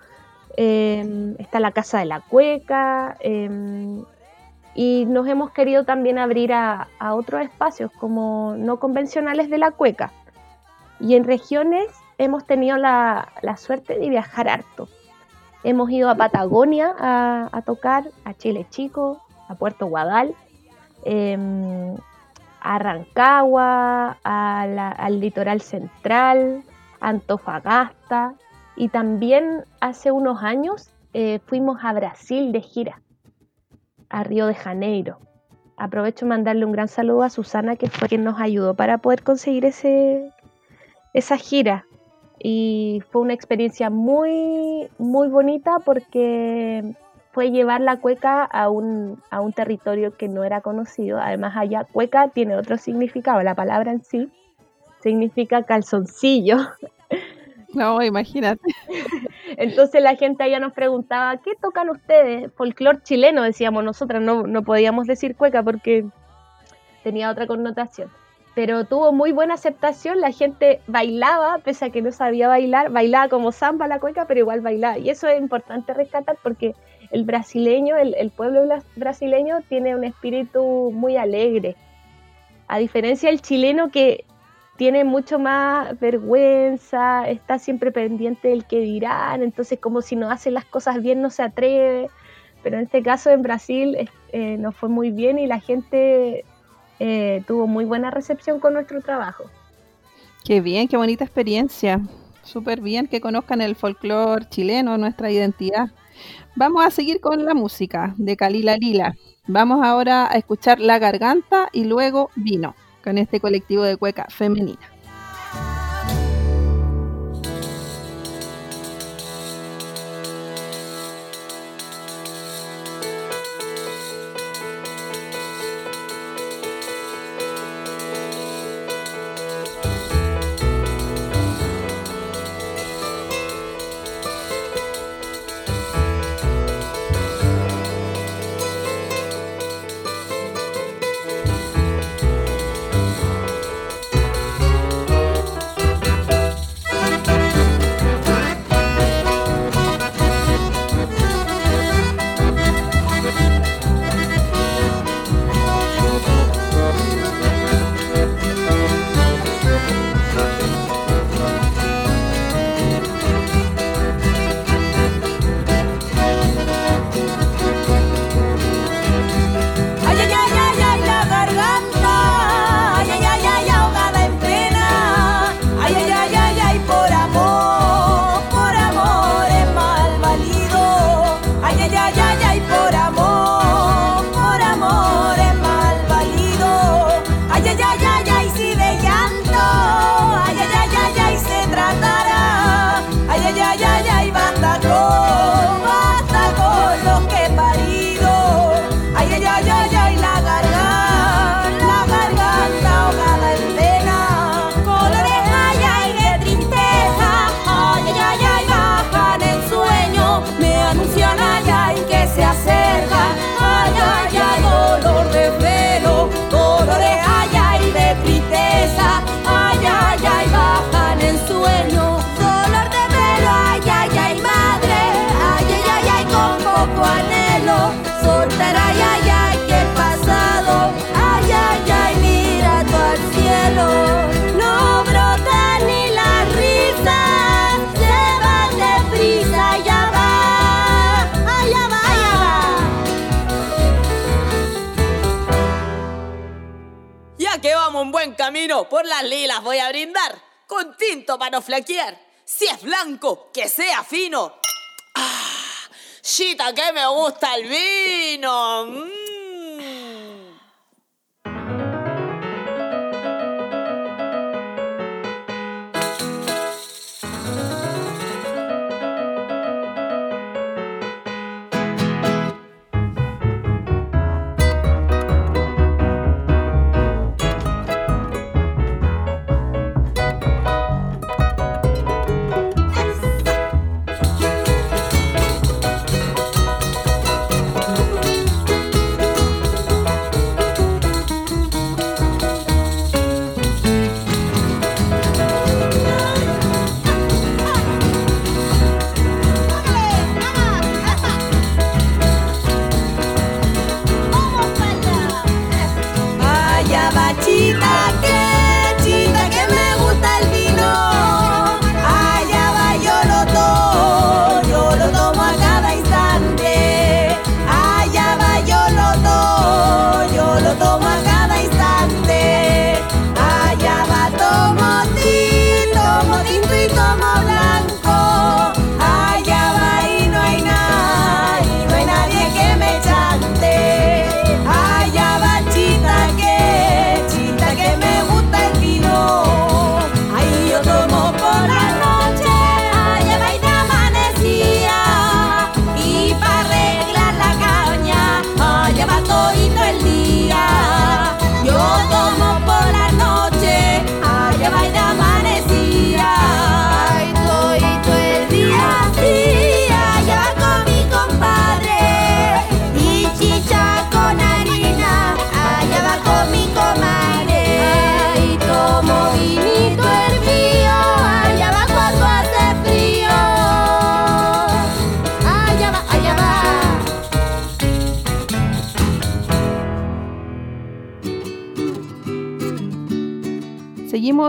Em, 0.55 1.35
está 1.39 1.59
la 1.59 1.71
Casa 1.71 1.99
de 1.99 2.05
la 2.05 2.21
Cueca. 2.21 3.17
em, 3.19 4.03
y 4.75 5.05
nos 5.07 5.27
hemos 5.27 5.49
querido 5.51 5.85
también 5.85 6.19
abrir 6.19 6.53
a, 6.53 6.87
a 6.99 7.15
otros 7.15 7.41
espacios 7.41 7.91
como 7.93 8.53
no 8.55 8.79
convencionales 8.79 9.49
de 9.49 9.57
la 9.57 9.71
Cueca. 9.71 10.11
Y 10.99 11.15
en 11.15 11.23
regiones 11.23 11.87
hemos 12.17 12.45
tenido 12.45 12.77
la, 12.77 13.29
la 13.41 13.57
suerte 13.57 13.97
de 13.97 14.09
viajar 14.09 14.49
harto. 14.49 14.87
Hemos 15.63 15.89
ido 15.89 16.09
a 16.09 16.15
Patagonia 16.15 16.95
a, 16.97 17.49
a 17.51 17.61
tocar, 17.61 18.05
a 18.25 18.33
Chile 18.33 18.65
Chico, 18.69 19.21
a 19.47 19.55
Puerto 19.55 19.87
Guadal, 19.87 20.35
em, 21.03 21.95
a 22.61 22.79
Rancagua, 22.79 24.17
a 24.23 24.93
al 24.97 25.19
litoral 25.19 25.61
central, 25.61 26.63
Antofagasta 26.99 28.33
y 28.75 28.89
también 28.89 29.65
hace 29.79 30.11
unos 30.11 30.43
años 30.43 30.91
eh, 31.13 31.39
fuimos 31.47 31.83
a 31.83 31.93
Brasil 31.93 32.51
de 32.51 32.61
gira, 32.61 33.01
a 34.09 34.23
Río 34.23 34.45
de 34.45 34.53
Janeiro. 34.53 35.19
Aprovecho 35.77 36.27
mandarle 36.27 36.65
un 36.65 36.71
gran 36.71 36.87
saludo 36.87 37.23
a 37.23 37.31
Susana, 37.31 37.75
que 37.75 37.89
fue 37.89 38.07
quien 38.07 38.23
nos 38.23 38.39
ayudó 38.39 38.75
para 38.75 38.99
poder 38.99 39.23
conseguir 39.23 39.65
ese, 39.65 40.31
esa 41.13 41.37
gira. 41.37 41.86
Y 42.39 43.03
fue 43.09 43.21
una 43.21 43.33
experiencia 43.33 43.89
muy, 43.89 44.89
muy 44.97 45.27
bonita 45.27 45.77
porque 45.83 46.95
fue 47.31 47.51
llevar 47.51 47.81
la 47.81 47.97
cueca 47.97 48.43
a 48.43 48.69
un, 48.69 49.21
a 49.29 49.41
un 49.41 49.53
territorio 49.53 50.15
que 50.15 50.27
no 50.27 50.43
era 50.43 50.61
conocido. 50.61 51.19
Además, 51.19 51.55
allá 51.55 51.83
cueca 51.83 52.29
tiene 52.29 52.55
otro 52.55 52.77
significado. 52.77 53.41
La 53.43 53.55
palabra 53.55 53.91
en 53.91 54.03
sí 54.03 54.29
significa 55.01 55.63
calzoncillo. 55.63 56.57
No, 57.73 58.01
imagínate. 58.01 58.61
Entonces 59.57 60.01
la 60.01 60.15
gente 60.15 60.43
allá 60.43 60.59
nos 60.59 60.73
preguntaba, 60.73 61.37
¿qué 61.37 61.51
tocan 61.61 61.89
ustedes? 61.89 62.51
Folclor 62.53 63.03
chileno, 63.03 63.43
decíamos 63.43 63.83
nosotras, 63.83 64.21
no, 64.21 64.47
no 64.47 64.63
podíamos 64.63 65.05
decir 65.05 65.35
cueca 65.35 65.61
porque 65.63 66.05
tenía 67.03 67.29
otra 67.29 67.45
connotación. 67.45 68.09
Pero 68.57 68.85
tuvo 68.85 69.13
muy 69.13 69.33
buena 69.33 69.53
aceptación, 69.53 70.19
la 70.19 70.31
gente 70.31 70.81
bailaba, 70.87 71.59
pese 71.59 71.85
a 71.85 71.89
que 71.91 72.01
no 72.01 72.11
sabía 72.11 72.47
bailar, 72.47 72.89
bailaba 72.89 73.29
como 73.29 73.51
samba 73.51 73.87
la 73.87 73.99
cueca, 73.99 74.25
pero 74.25 74.39
igual 74.39 74.61
bailaba. 74.61 74.97
Y 74.97 75.11
eso 75.11 75.27
es 75.27 75.39
importante 75.39 75.93
rescatar 75.93 76.39
porque 76.41 76.73
el 77.11 77.23
brasileño, 77.23 77.97
el, 77.97 78.15
el 78.15 78.31
pueblo 78.31 78.63
brasileño 78.95 79.59
tiene 79.69 79.95
un 79.95 80.03
espíritu 80.03 80.89
muy 80.91 81.17
alegre. 81.17 81.75
A 82.67 82.79
diferencia 82.79 83.29
del 83.29 83.43
chileno 83.43 83.91
que 83.91 84.25
tiene 84.75 85.03
mucho 85.03 85.37
más 85.37 85.99
vergüenza, 85.99 87.29
está 87.29 87.59
siempre 87.59 87.91
pendiente 87.91 88.47
del 88.47 88.65
que 88.65 88.79
dirán, 88.79 89.43
entonces 89.43 89.77
como 89.77 90.01
si 90.01 90.15
no 90.15 90.31
hace 90.31 90.49
las 90.49 90.65
cosas 90.65 91.03
bien 91.03 91.21
no 91.21 91.29
se 91.29 91.43
atreve. 91.43 92.09
Pero 92.63 92.77
en 92.77 92.85
este 92.85 93.03
caso 93.03 93.29
en 93.29 93.43
Brasil 93.43 94.09
eh, 94.31 94.57
nos 94.57 94.75
fue 94.75 94.89
muy 94.89 95.11
bien 95.11 95.37
y 95.37 95.45
la 95.45 95.59
gente 95.59 96.43
eh, 96.99 97.43
tuvo 97.47 97.67
muy 97.67 97.85
buena 97.85 98.11
recepción 98.11 98.59
con 98.59 98.73
nuestro 98.73 99.01
trabajo. 99.01 99.45
Qué 100.43 100.61
bien, 100.61 100.87
qué 100.87 100.97
bonita 100.97 101.23
experiencia. 101.23 102.01
Súper 102.43 102.79
bien 102.79 103.07
que 103.07 103.19
conozcan 103.19 103.61
el 103.61 103.75
folclore 103.75 104.47
chileno, 104.49 104.97
nuestra 104.97 105.29
identidad. 105.29 105.89
Vamos 106.55 106.85
a 106.85 106.89
seguir 106.89 107.19
con 107.19 107.45
la 107.45 107.53
música 107.53 108.13
de 108.17 108.37
Kalila 108.37 108.77
Lila. 108.77 109.13
Vamos 109.47 109.85
ahora 109.85 110.31
a 110.31 110.37
escuchar 110.37 110.79
La 110.79 110.99
Garganta 110.99 111.69
y 111.71 111.83
luego 111.83 112.29
Vino 112.35 112.75
con 113.03 113.17
este 113.17 113.39
colectivo 113.39 113.83
de 113.83 113.95
cueca 113.95 114.25
femenina. 114.29 114.79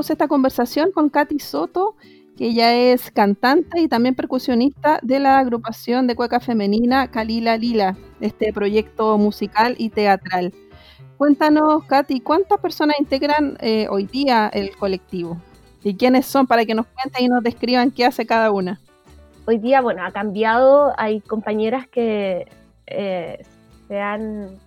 Esta 0.01 0.29
conversación 0.29 0.93
con 0.93 1.09
Katy 1.09 1.39
Soto, 1.41 1.97
que 2.37 2.47
ella 2.47 2.73
es 2.73 3.11
cantante 3.11 3.81
y 3.81 3.89
también 3.89 4.15
percusionista 4.15 5.01
de 5.03 5.19
la 5.19 5.39
agrupación 5.39 6.07
de 6.07 6.15
cueca 6.15 6.39
femenina 6.39 7.11
Kalila 7.11 7.57
Lila, 7.57 7.97
este 8.21 8.53
proyecto 8.53 9.19
musical 9.19 9.75
y 9.77 9.91
teatral. 9.91 10.55
Cuéntanos, 11.17 11.85
Katy, 11.85 12.21
¿cuántas 12.21 12.61
personas 12.61 13.01
integran 13.01 13.59
eh, 13.61 13.89
hoy 13.91 14.05
día 14.05 14.49
el 14.53 14.77
colectivo? 14.77 15.37
¿Y 15.83 15.97
quiénes 15.97 16.27
son 16.27 16.47
para 16.47 16.65
que 16.65 16.75
nos 16.75 16.87
cuenten 16.87 17.25
y 17.25 17.29
nos 17.29 17.43
describan 17.43 17.91
qué 17.91 18.05
hace 18.05 18.25
cada 18.25 18.53
una? 18.53 18.81
Hoy 19.47 19.59
día, 19.59 19.81
bueno, 19.81 20.05
ha 20.05 20.13
cambiado, 20.13 20.93
hay 20.97 21.21
compañeras 21.21 21.89
que 21.89 22.47
eh, 22.87 23.45
se, 23.89 24.01
han, 24.01 24.59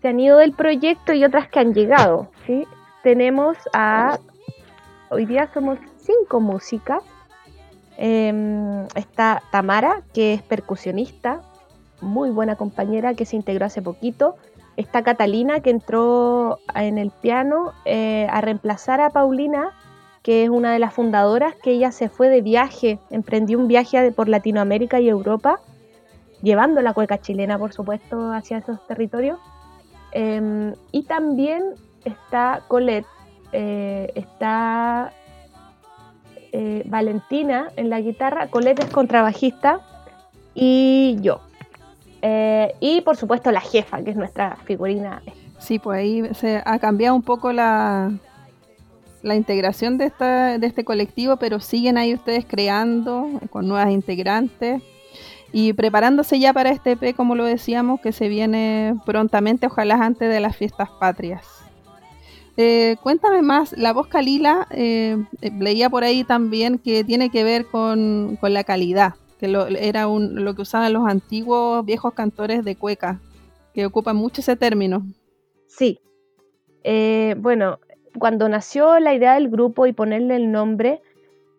se 0.00 0.08
han 0.08 0.20
ido 0.20 0.38
del 0.38 0.52
proyecto 0.52 1.12
y 1.12 1.24
otras 1.24 1.48
que 1.48 1.58
han 1.58 1.74
llegado, 1.74 2.30
¿sí? 2.46 2.64
Tenemos 3.02 3.56
a, 3.72 4.20
hoy 5.12 5.26
día 5.26 5.48
somos 5.52 5.78
cinco 5.98 6.40
músicas. 6.40 7.02
Em, 7.98 8.86
está 8.94 9.42
Tamara, 9.52 10.02
que 10.12 10.34
es 10.34 10.42
percusionista, 10.42 11.42
muy 12.00 12.30
buena 12.30 12.56
compañera 12.56 13.14
que 13.14 13.26
se 13.26 13.36
integró 13.36 13.66
hace 13.66 13.82
poquito. 13.82 14.36
Está 14.76 15.02
Catalina, 15.02 15.60
que 15.60 15.70
entró 15.70 16.58
en 16.74 16.96
el 16.98 17.10
piano 17.10 17.72
eh, 17.84 18.26
a 18.30 18.40
reemplazar 18.40 19.00
a 19.00 19.10
Paulina, 19.10 19.70
que 20.22 20.44
es 20.44 20.48
una 20.48 20.72
de 20.72 20.78
las 20.78 20.94
fundadoras, 20.94 21.54
que 21.56 21.72
ella 21.72 21.92
se 21.92 22.08
fue 22.08 22.28
de 22.28 22.40
viaje, 22.40 22.98
emprendió 23.10 23.58
un 23.58 23.68
viaje 23.68 24.12
por 24.12 24.28
Latinoamérica 24.28 24.98
y 25.00 25.08
Europa, 25.08 25.60
llevando 26.42 26.80
la 26.80 26.94
cueca 26.94 27.20
chilena, 27.20 27.58
por 27.58 27.72
supuesto, 27.72 28.32
hacia 28.32 28.58
esos 28.58 28.84
territorios. 28.86 29.38
Em, 30.12 30.74
y 30.90 31.02
también 31.02 31.74
está 32.04 32.62
Colette, 32.68 33.06
eh, 33.52 34.10
está 34.14 35.12
eh, 36.52 36.82
Valentina 36.86 37.70
en 37.76 37.90
la 37.90 38.00
guitarra, 38.00 38.48
Colette 38.48 38.80
es 38.80 38.90
contrabajista 38.90 39.80
y 40.54 41.16
yo. 41.20 41.40
Eh, 42.20 42.74
y 42.80 43.00
por 43.00 43.16
supuesto 43.16 43.50
la 43.50 43.60
jefa, 43.60 44.02
que 44.02 44.10
es 44.10 44.16
nuestra 44.16 44.56
figurina. 44.64 45.22
Sí, 45.58 45.78
pues 45.78 45.98
ahí 45.98 46.34
se 46.34 46.62
ha 46.64 46.78
cambiado 46.78 47.14
un 47.14 47.22
poco 47.22 47.52
la, 47.52 48.12
la 49.22 49.34
integración 49.34 49.98
de, 49.98 50.06
esta, 50.06 50.58
de 50.58 50.66
este 50.66 50.84
colectivo, 50.84 51.36
pero 51.36 51.60
siguen 51.60 51.98
ahí 51.98 52.14
ustedes 52.14 52.44
creando 52.44 53.28
con 53.50 53.68
nuevas 53.68 53.90
integrantes 53.90 54.82
y 55.52 55.72
preparándose 55.74 56.38
ya 56.38 56.52
para 56.52 56.70
este 56.70 56.92
EP, 56.92 57.14
como 57.14 57.34
lo 57.34 57.44
decíamos, 57.44 58.00
que 58.00 58.12
se 58.12 58.28
viene 58.28 58.94
prontamente, 59.04 59.66
ojalá 59.66 59.94
antes 59.94 60.28
de 60.28 60.40
las 60.40 60.56
fiestas 60.56 60.90
patrias. 60.98 61.61
Eh, 62.56 62.96
cuéntame 63.02 63.40
más, 63.40 63.72
la 63.78 63.92
voz 63.92 64.08
Kalila, 64.08 64.66
eh, 64.70 65.16
eh, 65.40 65.50
leía 65.58 65.88
por 65.88 66.04
ahí 66.04 66.22
también 66.22 66.78
que 66.78 67.02
tiene 67.02 67.30
que 67.30 67.44
ver 67.44 67.66
con, 67.66 68.38
la 68.42 68.64
calidad, 68.64 69.14
que 69.38 69.48
lo, 69.48 69.66
era 69.66 70.06
un, 70.06 70.44
lo 70.44 70.54
que 70.54 70.62
usaban 70.62 70.92
los 70.92 71.08
antiguos 71.08 71.84
viejos 71.86 72.12
cantores 72.12 72.64
de 72.64 72.76
cueca, 72.76 73.20
que 73.72 73.86
ocupan 73.86 74.16
mucho 74.16 74.42
ese 74.42 74.56
término. 74.56 75.02
Sí, 75.66 75.98
bueno, 77.38 77.78
cuando 78.18 78.48
nació 78.48 78.98
la 78.98 79.14
idea 79.14 79.34
del 79.34 79.48
grupo 79.48 79.86
y 79.86 79.94
ponerle 79.94 80.36
el 80.36 80.52
nombre, 80.52 81.00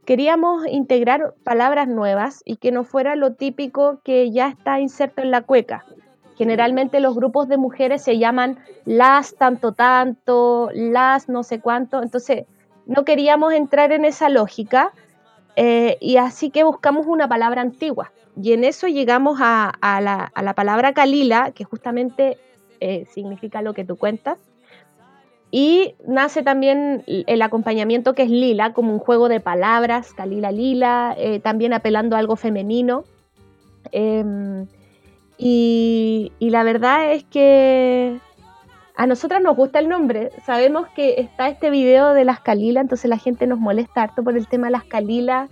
queríamos 0.06 0.68
integrar 0.68 1.34
palabras 1.44 1.88
nuevas 1.88 2.44
y 2.46 2.58
que 2.58 2.72
no 2.72 2.84
fuera 2.84 3.16
lo 3.16 3.34
típico 3.34 4.02
que 4.04 4.32
ya 4.32 4.50
está 4.50 4.80
inserto 4.80 5.24
en 5.24 5.32
la 5.32 5.42
cueca. 5.42 5.86
Generalmente 6.44 7.00
los 7.00 7.16
grupos 7.16 7.48
de 7.48 7.56
mujeres 7.56 8.02
se 8.02 8.18
llaman 8.18 8.60
las 8.84 9.34
tanto 9.36 9.72
tanto, 9.72 10.70
las 10.74 11.30
no 11.30 11.42
sé 11.44 11.62
cuánto, 11.62 12.04
entonces 12.04 12.44
no 12.86 13.06
queríamos 13.06 13.54
entrar 13.54 13.94
en 13.94 14.04
esa 14.04 14.28
lógica 14.28 14.92
eh, 15.56 15.98
y 16.02 16.18
así 16.18 16.50
que 16.50 16.66
buscamos 16.66 17.06
una 17.08 17.30
palabra 17.30 17.62
antigua. 17.62 18.12
Y 18.36 18.52
en 18.52 18.66
eso 18.66 18.88
llegamos 18.88 19.40
a, 19.42 19.72
la, 19.82 20.54
palabra 20.54 20.92
Kalila, 20.92 21.52
que 21.52 21.64
justamente 21.64 22.38
eh, 22.82 23.06
significa 23.14 23.62
lo 23.62 23.74
que 23.74 23.86
tú 23.86 23.96
cuentas. 23.96 24.38
Y 25.50 25.96
nace 26.06 26.44
también 26.44 27.06
el 27.08 27.42
acompañamiento 27.42 28.16
que 28.16 28.24
es 28.24 28.30
lila, 28.30 28.74
como 28.74 28.92
un 28.92 29.00
juego 29.00 29.30
de 29.30 29.40
palabras, 29.40 30.14
Kalila 30.14 30.52
Lila, 30.52 31.16
eh, 31.18 31.40
también 31.40 31.72
apelando 31.72 32.18
algo 32.18 32.36
femenino. 32.36 33.06
Y, 35.38 36.32
la 36.40 36.64
verdad 36.64 37.12
es 37.12 37.24
que 37.24 38.20
a 38.96 39.08
nosotras 39.08 39.42
nos 39.42 39.56
gusta 39.56 39.80
el 39.80 39.90
nombre. 39.90 40.32
Sabemos 40.46 40.88
que 40.96 41.20
está 41.20 41.48
este 41.48 41.70
video 41.70 42.14
de 42.14 42.26
las 42.26 42.40
Kalila, 42.40 42.82
entonces 42.82 43.10
la 43.10 43.18
gente 43.18 43.48
nos 43.48 43.60
molesta 43.60 44.04
harto 44.04 44.24
por 44.24 44.38
el 44.38 44.48
tema 44.48 44.68
de 44.68 44.72
las 44.72 44.84
Kalila. 44.84 45.50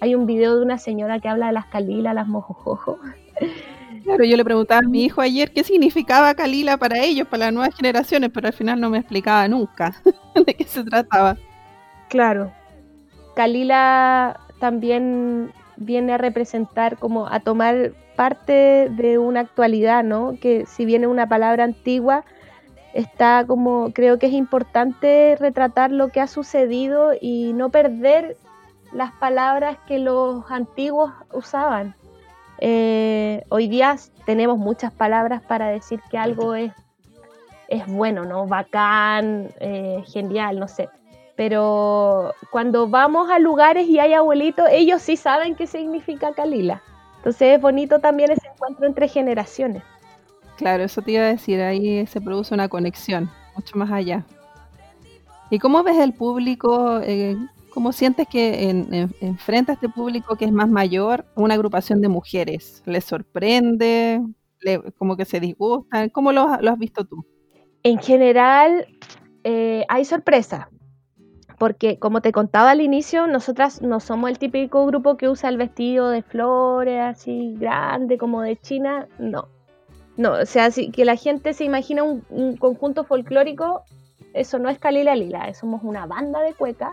Hay 0.00 0.14
un 0.14 0.26
video 0.26 0.56
de 0.56 0.62
una 0.62 0.78
señora 0.78 1.20
que 1.20 1.28
habla 1.28 1.48
de 1.48 1.52
las 1.52 1.66
Kalila, 1.66 2.14
las 2.14 2.26
mojojojo. 2.26 2.98
Claro, 4.04 4.24
yo 4.24 4.36
le 4.36 4.44
preguntaba 4.44 4.80
a 4.84 4.88
mi 4.88 5.04
hijo 5.04 5.20
ayer 5.20 5.52
qué 5.52 5.62
significaba 5.62 6.34
Kalila 6.34 6.76
para 6.78 6.98
ellos, 6.98 7.28
para 7.28 7.46
las 7.46 7.52
nuevas 7.52 7.74
generaciones, 7.74 8.30
pero 8.32 8.48
al 8.48 8.52
final 8.52 8.80
no 8.80 8.90
me 8.90 8.98
explicaba 8.98 9.46
nunca 9.46 9.94
de 10.34 10.54
qué 10.54 10.64
se 10.64 10.84
trataba. 10.84 11.36
Claro. 12.08 12.50
Kalila 13.36 14.40
también 14.58 15.52
viene 15.76 16.12
a 16.14 16.18
representar 16.18 16.98
como 16.98 17.26
a 17.26 17.40
tomar 17.40 17.92
parte 18.20 18.90
de 18.90 19.16
una 19.16 19.40
actualidad, 19.40 20.04
¿no? 20.04 20.34
Que 20.38 20.66
si 20.66 20.84
viene 20.84 21.06
una 21.06 21.26
palabra 21.26 21.64
antigua, 21.64 22.22
está 22.92 23.46
como, 23.46 23.94
creo 23.94 24.18
que 24.18 24.26
es 24.26 24.34
importante 24.34 25.38
retratar 25.40 25.90
lo 25.90 26.08
que 26.08 26.20
ha 26.20 26.26
sucedido 26.26 27.12
y 27.18 27.54
no 27.54 27.70
perder 27.70 28.36
las 28.92 29.10
palabras 29.12 29.78
que 29.88 29.98
los 29.98 30.44
antiguos 30.50 31.10
usaban. 31.32 31.94
Eh, 32.58 33.42
hoy 33.48 33.68
día 33.68 33.96
tenemos 34.26 34.58
muchas 34.58 34.92
palabras 34.92 35.40
para 35.40 35.68
decir 35.68 36.02
que 36.10 36.18
algo 36.18 36.54
es, 36.54 36.72
es 37.68 37.86
bueno, 37.86 38.26
¿no? 38.26 38.46
Bacán, 38.46 39.48
eh, 39.60 40.04
genial, 40.12 40.58
no 40.58 40.68
sé. 40.68 40.90
Pero 41.36 42.34
cuando 42.50 42.86
vamos 42.86 43.30
a 43.30 43.38
lugares 43.38 43.88
y 43.88 43.98
hay 43.98 44.12
abuelitos, 44.12 44.66
ellos 44.70 45.00
sí 45.00 45.16
saben 45.16 45.54
qué 45.54 45.66
significa 45.66 46.34
Kalila. 46.34 46.82
Entonces 47.20 47.56
es 47.56 47.60
bonito 47.60 47.98
también 47.98 48.30
ese 48.30 48.48
encuentro 48.48 48.86
entre 48.86 49.06
generaciones. 49.06 49.82
Claro, 50.56 50.84
eso 50.84 51.02
te 51.02 51.12
iba 51.12 51.24
a 51.24 51.26
decir, 51.26 51.60
ahí 51.60 52.06
se 52.06 52.20
produce 52.20 52.54
una 52.54 52.68
conexión, 52.68 53.30
mucho 53.54 53.76
más 53.76 53.90
allá. 53.90 54.24
¿Y 55.50 55.58
cómo 55.58 55.82
ves 55.82 55.98
el 55.98 56.14
público? 56.14 56.98
Eh, 57.02 57.36
¿Cómo 57.74 57.92
sientes 57.92 58.26
que 58.26 58.70
en, 58.70 59.38
frente 59.38 59.72
a 59.72 59.74
este 59.74 59.90
público 59.90 60.36
que 60.36 60.46
es 60.46 60.52
más 60.52 60.70
mayor, 60.70 61.26
una 61.34 61.54
agrupación 61.54 62.00
de 62.00 62.08
mujeres? 62.08 62.82
¿Les 62.86 63.04
sorprende? 63.04 64.22
¿Como 64.96 65.14
que 65.16 65.26
se 65.26 65.40
disgustan? 65.40 66.08
¿Cómo 66.08 66.32
lo, 66.32 66.48
has 66.48 66.78
visto 66.78 67.04
tú? 67.04 67.26
En 67.82 67.98
general, 67.98 68.86
eh, 69.44 69.84
hay 69.88 70.06
sorpresa 70.06 70.70
porque 71.60 71.98
como 71.98 72.22
te 72.22 72.32
contaba 72.32 72.70
al 72.70 72.80
inicio, 72.80 73.26
nosotras 73.26 73.82
no 73.82 74.00
somos 74.00 74.30
el 74.30 74.38
típico 74.38 74.86
grupo 74.86 75.18
que 75.18 75.28
usa 75.28 75.50
el 75.50 75.58
vestido 75.58 76.08
de 76.08 76.22
flores 76.22 77.02
así 77.02 77.54
grande 77.58 78.16
como 78.16 78.40
de 78.40 78.56
China, 78.56 79.06
no. 79.18 79.46
No, 80.16 80.32
o 80.32 80.46
sea, 80.46 80.70
si 80.70 80.90
que 80.90 81.04
la 81.04 81.16
gente 81.16 81.52
se 81.52 81.64
imagina 81.64 82.02
un, 82.02 82.56
conjunto 82.56 83.04
folclórico, 83.04 83.82
eso 84.32 84.58
no 84.58 84.70
es 84.70 84.78
Kalila 84.78 85.14
Lila, 85.14 85.52
somos 85.52 85.82
una 85.84 86.06
banda 86.06 86.40
de 86.40 86.54
cueca 86.54 86.92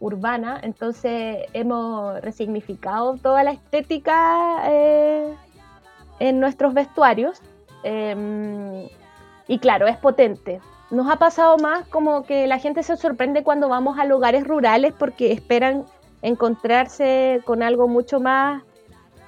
urbana, 0.00 0.60
entonces 0.62 1.38
hemos 1.54 2.20
resignificado 2.20 3.16
toda 3.16 3.42
la 3.42 3.52
estética 3.52 4.64
eh, 4.66 5.34
en 6.18 6.40
nuestros 6.40 6.74
vestuarios. 6.74 7.40
Em, 7.84 8.86
y 9.48 9.58
claro, 9.60 9.86
es 9.86 9.96
potente, 9.96 10.60
nos 10.92 11.08
ha 11.08 11.16
pasado 11.16 11.56
más 11.56 11.88
como 11.88 12.24
que 12.24 12.46
la 12.46 12.58
gente 12.58 12.82
se 12.82 12.98
sorprende 12.98 13.42
cuando 13.42 13.68
vamos 13.68 13.98
a 13.98 14.04
lugares 14.04 14.46
rurales 14.46 14.92
porque 14.96 15.32
esperan 15.32 15.86
encontrarse 16.20 17.40
con 17.46 17.62
algo 17.62 17.88
mucho 17.88 18.20
más 18.20 18.62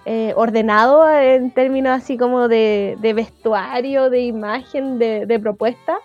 eh, 0.05 0.35
ordenado 0.37 1.09
en 1.11 1.51
términos 1.51 2.03
así 2.03 2.19
como 2.19 2.49
de, 2.49 2.99
vestuario, 3.15 4.11
de 4.11 4.21
imagen, 4.21 4.99
de, 4.99 5.39
propuesta. 5.41 5.97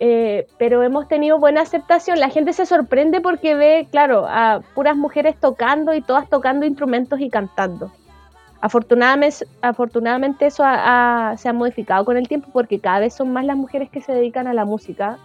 Eh, 0.00 0.48
pero 0.58 0.82
hemos 0.82 1.06
tenido 1.06 1.38
buena 1.38 1.60
aceptación. 1.60 2.18
La 2.18 2.28
gente 2.28 2.52
se 2.52 2.66
sorprende 2.66 3.20
porque 3.20 3.54
ve, 3.54 3.86
claro, 3.92 4.26
a 4.28 4.60
puras 4.74 4.96
mujeres 4.96 5.36
tocando 5.38 5.94
y 5.94 6.00
todas 6.00 6.28
tocando 6.28 6.66
instrumentos 6.66 7.20
y 7.20 7.30
cantando. 7.30 7.92
Afortunadamente, 8.64 10.46
eso 10.46 10.62
se 10.62 11.48
ha 11.48 11.52
modificado 11.52 12.06
con 12.06 12.16
el 12.16 12.26
tiempo 12.26 12.48
porque 12.50 12.80
cada 12.80 13.00
vez 13.00 13.12
son 13.12 13.30
más 13.30 13.44
las 13.44 13.58
mujeres 13.58 13.90
que 13.90 14.00
se 14.00 14.10
dedican 14.14 14.46
a 14.46 14.54
la 14.54 14.64
música, 14.64 15.18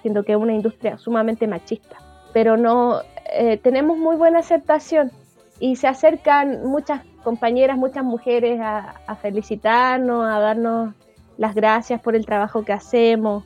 siendo 0.00 0.22
que 0.22 0.32
es 0.32 0.38
una 0.38 0.54
industria 0.54 0.96
sumamente 0.96 1.46
machista. 1.46 1.98
Pero 2.32 2.56
no 2.56 3.02
eh, 3.30 3.58
tenemos 3.58 3.98
muy 3.98 4.16
buena 4.16 4.38
aceptación 4.38 5.12
y 5.60 5.76
se 5.76 5.86
acercan 5.86 6.64
muchas 6.64 7.02
compañeras, 7.22 7.76
muchas 7.76 8.04
mujeres 8.04 8.58
a, 8.62 9.16
felicitarnos, 9.20 10.26
a 10.26 10.40
darnos 10.40 10.94
las 11.36 11.54
gracias 11.54 12.00
por 12.00 12.16
el 12.16 12.24
trabajo 12.24 12.64
que 12.64 12.72
hacemos, 12.72 13.44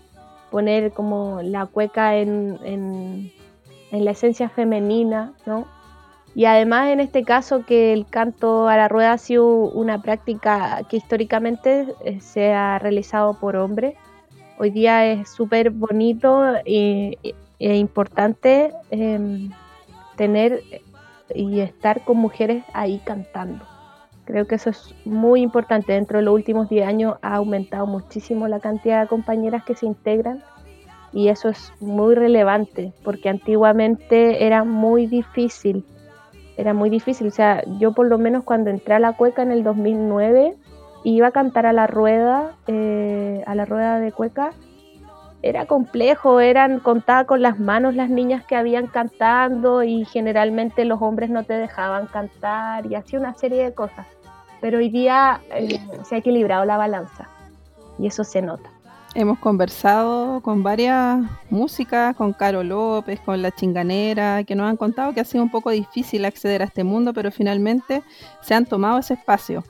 poner 0.53 0.93
como 0.93 1.43
la 1.43 1.67
cueca 1.67 2.15
en, 2.15 2.61
en 2.63 4.05
la 4.05 4.13
esencia 4.13 4.49
femenina, 4.49 5.33
¿no? 5.47 5.67
Y 6.35 6.47
además 6.47 6.89
en 6.89 7.01
este 7.01 7.25
caso 7.25 7.65
que 7.67 7.93
el 7.93 8.07
canto 8.07 8.69
a 8.69 8.77
la 8.77 8.89
rueda 8.89 9.13
ha 9.13 9.19
sido 9.19 9.47
una 9.47 10.01
práctica 10.01 10.81
que 10.89 10.97
históricamente 10.97 11.87
eh, 12.05 12.21
se 12.21 12.53
ha 12.55 12.79
realizado 12.79 13.35
por 13.35 13.57
hombres. 13.57 13.97
Hoy 14.59 14.71
día 14.71 15.05
es 15.07 15.29
súper 15.29 15.71
bonito 15.71 16.43
e, 16.65 17.17
importante 17.59 18.73
em, 18.91 19.51
tener 20.17 20.63
y 21.35 21.61
estar 21.61 22.03
con 22.05 22.17
mujeres 22.17 22.65
ahí 22.73 23.01
cantando. 23.05 23.65
Creo 24.25 24.47
que 24.47 24.55
eso 24.55 24.71
es 24.71 24.95
muy 25.05 25.43
importante. 25.43 25.93
Dentro 25.93 26.19
de 26.19 26.25
los 26.25 26.35
últimos 26.35 26.69
10 26.69 26.87
años 26.87 27.17
ha 27.23 27.37
aumentado 27.37 27.87
muchísimo 27.87 28.49
la 28.49 28.61
cantidad 28.61 29.03
de 29.03 29.09
compañeras 29.09 29.65
que 29.65 29.75
se 29.75 29.87
integran 29.87 30.43
y 31.13 31.29
eso 31.29 31.51
es 31.51 31.73
muy 31.81 32.15
relevante 32.15 32.93
porque 33.05 33.29
antiguamente 33.29 34.47
era 34.47 34.65
muy 34.65 35.07
difícil 35.07 35.85
era 36.57 36.75
muy 36.75 36.91
difícil. 36.91 37.29
O 37.29 37.31
sea, 37.31 37.63
yo 37.79 37.93
por 37.93 38.07
lo 38.07 38.19
menos 38.19 38.45
cuando 38.45 38.71
entré 38.71 38.95
a 38.95 38.99
la 38.99 39.15
cueca 39.15 39.43
en 39.43 39.53
el 39.53 39.65
2009, 39.65 40.57
iba 41.05 41.29
a 41.29 41.31
cantar 41.31 41.67
a 41.67 41.73
la 41.73 41.87
rueda, 41.87 42.53
eh, 42.67 43.43
a 43.47 43.55
la 43.55 43.65
rueda 43.65 44.01
de 44.01 44.13
cueca. 44.13 44.53
Era 45.43 45.67
complejo, 45.67 46.39
eran 46.39 46.79
contadas 46.79 47.27
con 47.27 47.43
las 47.43 47.59
manos 47.59 47.97
las 47.97 48.09
niñas 48.09 48.45
que 48.45 48.55
habían 48.55 48.87
cantando 48.87 49.83
y 49.83 50.05
generalmente 50.05 50.85
los 50.85 51.03
hombres 51.03 51.31
no 51.31 51.43
te 51.43 51.55
dejaban 51.55 52.07
cantar 52.07 52.87
y 52.87 52.95
así 52.95 53.17
una 53.17 53.35
serie 53.35 53.65
de 53.65 53.75
cosas. 53.75 54.07
Pero 54.61 54.79
hoy 54.79 54.89
día 54.89 55.41
eh, 55.51 55.81
se 56.05 56.15
ha 56.15 56.19
equilibrado 56.19 56.65
la 56.65 56.77
balanza 56.77 57.29
y 57.99 58.07
eso 58.07 58.23
se 58.23 58.41
nota. 58.41 58.72
Hemos 59.15 59.39
conversado 59.41 60.41
con 60.41 60.63
varias 60.63 61.21
músicas, 61.51 62.17
con 62.17 62.33
Caro 62.33 62.63
López, 62.63 63.21
con 63.21 63.43
La 63.43 63.51
Chinganera, 63.51 64.43
que 64.45 64.55
nos 64.55 64.71
han 64.71 64.79
contado 64.79 65.13
que 65.13 65.21
ha 65.21 65.25
sido 65.27 65.45
un 65.45 65.51
poco 65.51 65.69
difícil 65.69 66.25
acceder 66.25 66.63
a 66.63 66.65
este 66.65 66.83
mundo, 66.83 67.13
pero 67.13 67.31
finalmente 67.31 68.03
se 68.41 68.55
han 68.55 68.65
tomado 68.65 68.99
ese 68.99 69.13
espacio. 69.15 69.65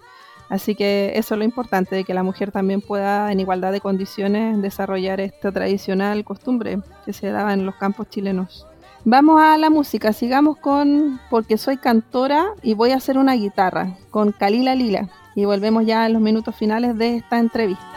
Así 0.49 0.77
que 0.77 1.13
eso 1.17 1.35
es 1.35 1.39
lo 1.39 1.45
importante, 1.45 1.97
de 1.97 2.05
que 2.05 2.15
la 2.15 2.23
mujer 2.23 2.53
también 2.53 2.83
pueda, 2.83 3.33
en 3.33 3.41
igualdad 3.41 3.73
de 3.73 3.81
condiciones, 3.81 4.63
desarrollar 4.63 5.21
esta 5.21 5.51
tradicional 5.51 6.25
costumbre 6.25 6.79
que 7.05 7.13
se 7.13 7.31
daba 7.31 7.53
en 7.53 7.67
los 7.67 7.75
campos 7.75 8.09
chilenos. 8.11 8.69
Vamos 9.05 9.43
a 9.43 9.59
la 9.59 9.71
música, 9.71 10.13
sigamos 10.13 10.57
con 10.59 11.19
Porque 11.31 11.59
soy 11.59 11.79
cantora 11.79 12.51
y 12.63 12.75
voy 12.75 12.93
a 12.93 12.97
hacer 12.97 13.19
una 13.19 13.33
guitarra, 13.33 13.97
con 14.11 14.31
Kalila 14.31 14.77
Lila. 14.77 15.09
Y 15.35 15.47
volvemos 15.47 15.85
ya 15.85 16.07
en 16.07 16.13
los 16.13 16.23
minutos 16.23 16.55
finales 16.55 16.97
de 16.97 17.17
esta 17.17 17.41
entrevista. 17.41 17.92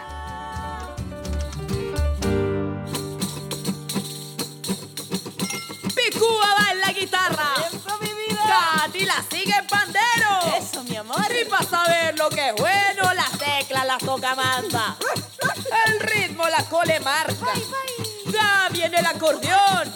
Toca 14.25 14.35
manda. 14.35 14.97
El 15.87 15.99
ritmo 15.99 16.47
la 16.49 16.63
cole 16.63 16.99
marca. 17.01 17.53
Ya 18.31 18.67
viene 18.71 18.97
el 18.97 19.05
acordeón. 19.05 19.93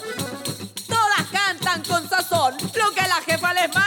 Todas 0.86 1.26
cantan 1.32 1.82
con 1.82 2.08
sazón 2.08 2.56
lo 2.74 2.90
que 2.92 3.02
la 3.02 3.20
jefa 3.26 3.52
les 3.54 3.68
manda. 3.68 3.79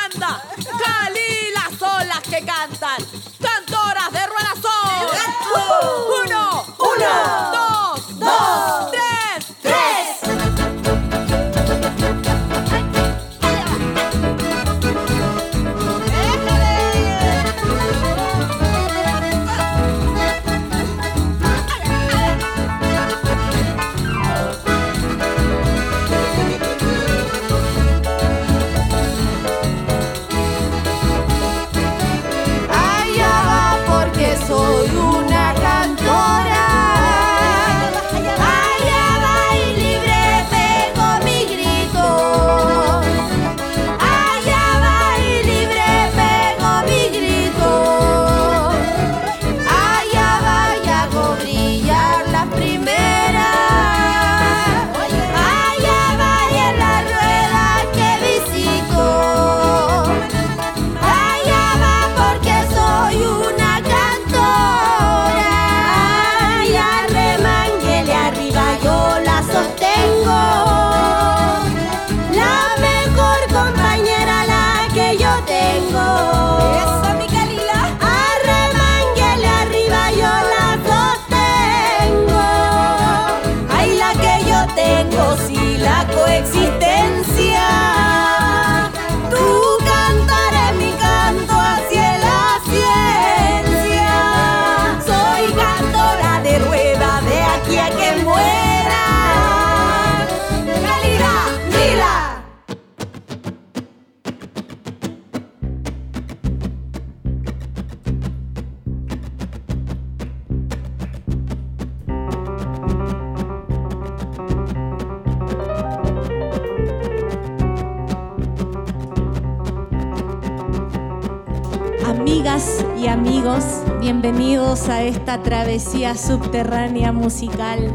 Esta 125.14 125.44
travesía 125.44 126.16
subterránea 126.16 127.12
musical 127.12 127.92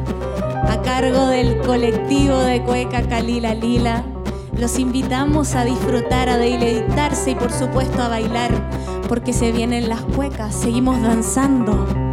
a 0.69 0.81
cargo 0.83 1.27
del 1.27 1.59
colectivo 1.59 2.39
de 2.39 2.63
Cueca 2.63 3.03
Calila 3.03 3.55
Lila. 3.55 4.05
Los 4.57 4.79
invitamos 4.79 5.55
a 5.57 5.65
disfrutar, 5.65 6.29
a 6.29 6.39
deleitarse 6.39 7.33
y 7.33 7.35
por 7.35 7.51
supuesto 7.51 8.03
a 8.03 8.09
bailar, 8.09 8.51
porque 9.09 9.33
se 9.33 9.51
vienen 9.51 9.89
las 9.89 10.03
cuecas, 10.03 10.55
seguimos 10.55 11.03
danzando. 11.03 12.08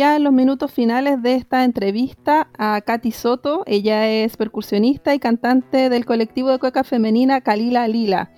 Ya 0.00 0.16
en 0.16 0.24
los 0.24 0.32
minutos 0.32 0.72
finales 0.72 1.20
de 1.20 1.34
esta 1.34 1.62
entrevista 1.62 2.48
a 2.56 2.80
Katy 2.80 3.12
Soto. 3.12 3.64
Ella 3.66 4.08
es 4.08 4.38
percusionista 4.38 5.14
y 5.14 5.18
cantante 5.18 5.90
del 5.90 6.06
colectivo 6.06 6.48
de 6.48 6.58
cueca 6.58 6.84
femenina 6.84 7.42
Kalila 7.42 7.86
Lila. 7.86 8.30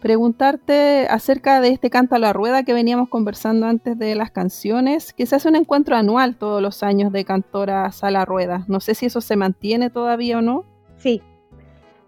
Preguntarte 0.00 1.08
acerca 1.10 1.60
de 1.60 1.70
este 1.70 1.90
canto 1.90 2.14
a 2.14 2.20
la 2.20 2.32
rueda 2.32 2.62
que 2.62 2.72
veníamos 2.72 3.08
conversando 3.08 3.66
antes 3.66 3.98
de 3.98 4.14
las 4.14 4.30
canciones, 4.30 5.12
que 5.12 5.26
se 5.26 5.34
hace 5.34 5.48
un 5.48 5.56
encuentro 5.56 5.96
anual 5.96 6.36
todos 6.36 6.62
los 6.62 6.84
años 6.84 7.10
de 7.10 7.24
cantoras 7.24 8.04
a 8.04 8.12
la 8.12 8.24
rueda. 8.24 8.64
No 8.68 8.78
sé 8.78 8.94
si 8.94 9.06
eso 9.06 9.20
se 9.20 9.34
mantiene 9.34 9.90
todavía 9.90 10.38
o 10.38 10.40
no. 10.40 10.64
Sí. 10.98 11.20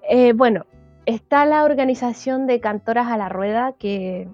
Eh, 0.09 0.35
bueno, 0.35 0.67
está 1.05 1.45
la 1.47 1.65
organización 1.65 2.47
de 2.47 2.61
Cantoras 2.61 3.09
a 3.09 3.17
la 3.17 3.29
Rueda 3.29 3.75
que, 3.77 4.29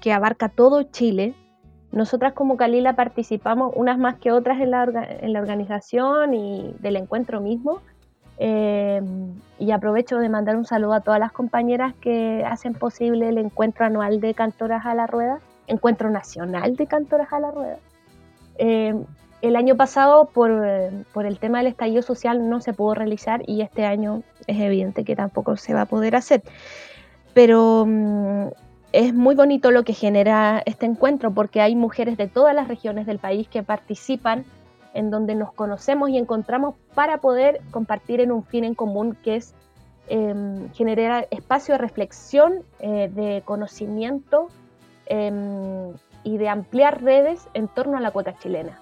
que 0.00 0.14
abarca 0.14 0.48
todo 0.48 0.84
Chile. 0.84 1.34
Nosotras 1.90 2.34
como 2.34 2.56
Calila 2.56 2.94
participamos 2.94 3.72
unas 3.74 3.98
más 3.98 4.16
que 4.16 4.30
otras 4.30 4.60
en 4.60 4.70
la, 4.70 5.40
organización 5.40 6.34
y 6.34 6.74
del 6.80 6.96
encuentro 6.96 7.40
mismo. 7.40 7.80
Eh, 8.40 9.00
y 9.58 9.72
aprovecho 9.72 10.18
de 10.18 10.28
mandar 10.28 10.56
un 10.56 10.64
saludo 10.64 10.92
a 10.92 11.00
todas 11.00 11.18
las 11.18 11.32
compañeras 11.32 11.94
que 12.00 12.44
hacen 12.46 12.74
posible 12.74 13.30
el 13.30 13.38
encuentro 13.38 13.84
anual 13.84 14.20
de 14.20 14.34
Cantoras 14.34 14.86
a 14.86 14.94
la 14.94 15.08
Rueda, 15.08 15.40
encuentro 15.66 16.10
nacional 16.10 16.76
de 16.76 16.86
Cantoras 16.86 17.32
a 17.32 17.40
la 17.40 17.50
Rueda. 17.50 17.78
Eh, 18.58 18.94
el 19.40 19.56
año 19.56 19.76
pasado, 19.76 20.26
por, 20.26 20.50
por, 21.12 21.24
el 21.24 21.38
tema 21.38 21.58
del 21.58 21.68
estallido 21.68 22.02
social, 22.02 22.48
no 22.48 22.60
se 22.60 22.72
pudo 22.72 22.94
realizar 22.94 23.42
y 23.46 23.62
este 23.62 23.84
año 23.84 24.22
es 24.46 24.60
evidente 24.60 25.04
que 25.04 25.16
tampoco 25.16 25.56
se 25.56 25.74
va 25.74 25.82
a 25.82 25.86
poder 25.86 26.16
hacer. 26.16 26.42
Pero 27.34 27.84
mm, 27.86 28.48
es 28.92 29.12
muy 29.14 29.34
bonito 29.34 29.70
lo 29.70 29.84
que 29.84 29.92
genera 29.92 30.62
este 30.64 30.86
encuentro 30.86 31.32
porque 31.32 31.60
hay 31.60 31.74
mujeres 31.76 32.16
de 32.16 32.26
todas 32.26 32.54
las 32.54 32.68
regiones 32.68 33.06
del 33.06 33.18
país 33.18 33.48
que 33.48 33.62
participan 33.62 34.44
en 34.94 35.10
donde 35.10 35.34
nos 35.34 35.52
conocemos 35.52 36.08
y 36.08 36.16
encontramos 36.16 36.74
para 36.94 37.18
poder 37.18 37.60
compartir 37.70 38.20
en 38.20 38.32
un 38.32 38.42
fin 38.44 38.64
en 38.64 38.74
común 38.74 39.16
que 39.22 39.36
es 39.36 39.54
em, 40.08 40.72
generar 40.72 41.28
espacio 41.30 41.74
de 41.74 41.78
reflexión, 41.78 42.62
eh, 42.80 43.10
de 43.14 43.42
conocimiento 43.44 44.48
em, 45.06 45.92
y 46.24 46.38
de 46.38 46.48
ampliar 46.48 47.02
redes 47.02 47.46
en 47.52 47.68
torno 47.68 47.98
a 47.98 48.00
la 48.00 48.10
cuota 48.10 48.38
chilena. 48.38 48.80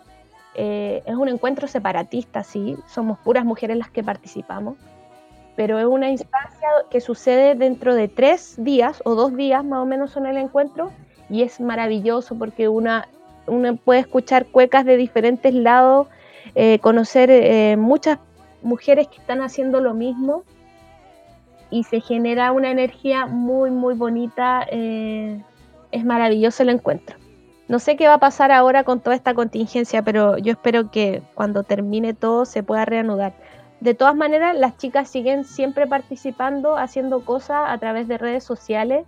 Eh, 0.54 1.02
es 1.04 1.14
un 1.16 1.28
encuentro 1.28 1.66
separatista, 1.66 2.44
sí, 2.44 2.76
somos 2.86 3.18
puras 3.18 3.44
mujeres 3.44 3.76
las 3.76 3.90
que 3.90 4.04
participamos, 4.04 4.76
pero 5.56 5.78
es 5.78 5.86
una 5.86 6.10
instancia 6.10 6.68
que 6.90 7.00
sucede 7.00 7.54
dentro 7.54 7.94
de 7.94 8.08
tres 8.08 8.54
días 8.58 9.02
o 9.04 9.14
dos 9.14 9.34
días 9.34 9.64
más 9.64 9.80
o 9.80 9.86
menos 9.86 10.10
son 10.10 10.26
el 10.26 10.36
encuentro 10.36 10.92
y 11.30 11.42
es 11.42 11.60
maravilloso 11.60 12.36
porque 12.38 12.68
una, 12.68 13.08
uno 13.46 13.76
puede 13.76 14.00
escuchar 14.00 14.46
cuecas 14.46 14.84
de 14.84 14.96
diferentes 14.96 15.54
lados, 15.54 16.08
eh, 16.54 16.78
conocer 16.80 17.30
eh, 17.30 17.76
muchas 17.76 18.18
mujeres 18.62 19.08
que 19.08 19.16
están 19.16 19.40
haciendo 19.40 19.80
lo 19.80 19.94
mismo 19.94 20.44
y 21.70 21.84
se 21.84 22.00
genera 22.00 22.52
una 22.52 22.70
energía 22.70 23.26
muy, 23.26 23.70
muy 23.70 23.94
bonita. 23.94 24.66
es 24.70 26.04
maravilloso 26.04 26.62
el 26.62 26.68
encuentro. 26.68 27.16
No 27.68 27.80
sé 27.80 27.96
qué 27.96 28.06
va 28.06 28.14
a 28.14 28.18
pasar 28.18 28.52
ahora 28.52 28.84
con 28.84 29.00
toda 29.00 29.16
esta 29.16 29.34
contingencia, 29.34 30.02
pero 30.02 30.38
yo 30.38 30.52
espero 30.52 30.90
que 30.92 31.22
cuando 31.34 31.64
termine 31.64 32.14
todo 32.14 32.44
se 32.44 32.62
pueda 32.62 32.84
reanudar. 32.84 33.34
De 33.80 33.94
todas 33.94 34.16
maneras, 34.16 34.56
las 34.56 34.76
chicas 34.78 35.08
siguen 35.08 35.44
siempre 35.44 35.86
participando, 35.86 36.76
haciendo 36.76 37.24
cosas 37.24 37.64
a 37.68 37.78
través 37.78 38.08
de 38.08 38.18
redes 38.18 38.44
sociales. 38.44 39.04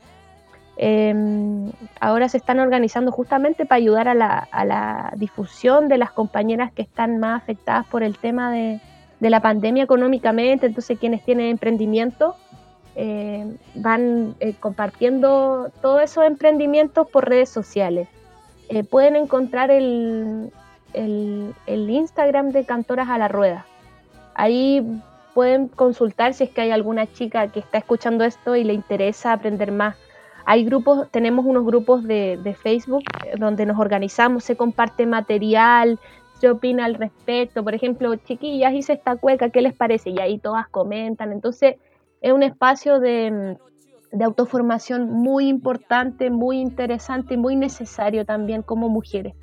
Em, 0.76 1.72
ahora 2.00 2.28
se 2.28 2.36
están 2.36 2.60
organizando 2.60 3.10
justamente 3.10 3.66
para 3.66 3.78
ayudar 3.78 4.08
a 4.08 4.14
la, 4.14 5.12
difusión 5.16 5.88
de 5.88 5.98
las 5.98 6.12
compañeras 6.12 6.70
que 6.72 6.82
están 6.82 7.18
más 7.18 7.42
afectadas 7.42 7.86
por 7.86 8.02
el 8.02 8.16
tema 8.16 8.52
de, 8.52 8.80
la 9.20 9.40
pandemia 9.40 9.82
económicamente. 9.84 10.66
Entonces, 10.66 10.98
quienes 10.98 11.24
tienen 11.24 11.46
emprendimiento 11.46 12.36
eh, 12.94 13.56
van 13.74 14.36
eh, 14.38 14.54
compartiendo 14.60 15.72
todos 15.82 16.02
esos 16.02 16.24
emprendimientos 16.24 17.08
por 17.08 17.28
redes 17.28 17.48
sociales. 17.48 18.08
Eh, 18.68 18.84
pueden 18.84 19.16
encontrar 19.16 19.70
el, 19.70 20.52
Instagram 20.94 22.50
de 22.50 22.64
Cantoras 22.64 23.08
a 23.08 23.18
la 23.18 23.28
Rueda. 23.28 23.64
Ahí 24.38 24.86
pueden 25.34 25.66
consultar 25.66 26.32
si 26.32 26.44
es 26.44 26.50
que 26.50 26.60
hay 26.60 26.70
alguna 26.70 27.12
chica 27.12 27.48
que 27.48 27.58
está 27.58 27.78
escuchando 27.78 28.22
esto 28.22 28.54
y 28.54 28.62
le 28.62 28.72
interesa 28.72 29.32
aprender 29.32 29.72
más. 29.72 29.96
Hay 30.44 30.64
grupos, 30.64 31.10
tenemos 31.10 31.44
unos 31.44 31.66
grupos 31.66 32.04
de, 32.04 32.56
Facebook 32.62 33.02
eh, 33.26 33.32
donde 33.36 33.66
nos 33.66 33.80
organizamos, 33.80 34.44
se 34.44 34.56
comparte 34.56 35.06
material, 35.06 35.98
se 36.40 36.48
opina 36.48 36.84
al 36.84 36.94
respecto. 36.94 37.64
Por 37.64 37.74
ejemplo, 37.74 38.14
chiquillas, 38.14 38.74
hice 38.74 38.92
esta 38.92 39.16
cueca, 39.16 39.50
¿qué 39.50 39.60
les 39.60 39.74
parece? 39.74 40.10
Y 40.10 40.20
ahí 40.20 40.38
todas 40.38 40.68
comentan. 40.68 41.32
Entonces, 41.32 41.74
es 42.20 42.32
un 42.32 42.44
espacio 42.44 43.00
de, 43.00 43.56
de 44.12 44.24
autoformación 44.24 45.10
muy 45.10 45.48
importante, 45.48 46.30
muy 46.30 46.60
interesante 46.60 47.34
y 47.34 47.38
muy 47.38 47.56
necesario 47.56 48.24
también 48.24 48.62
como 48.62 48.88
mujeres. 48.88 49.34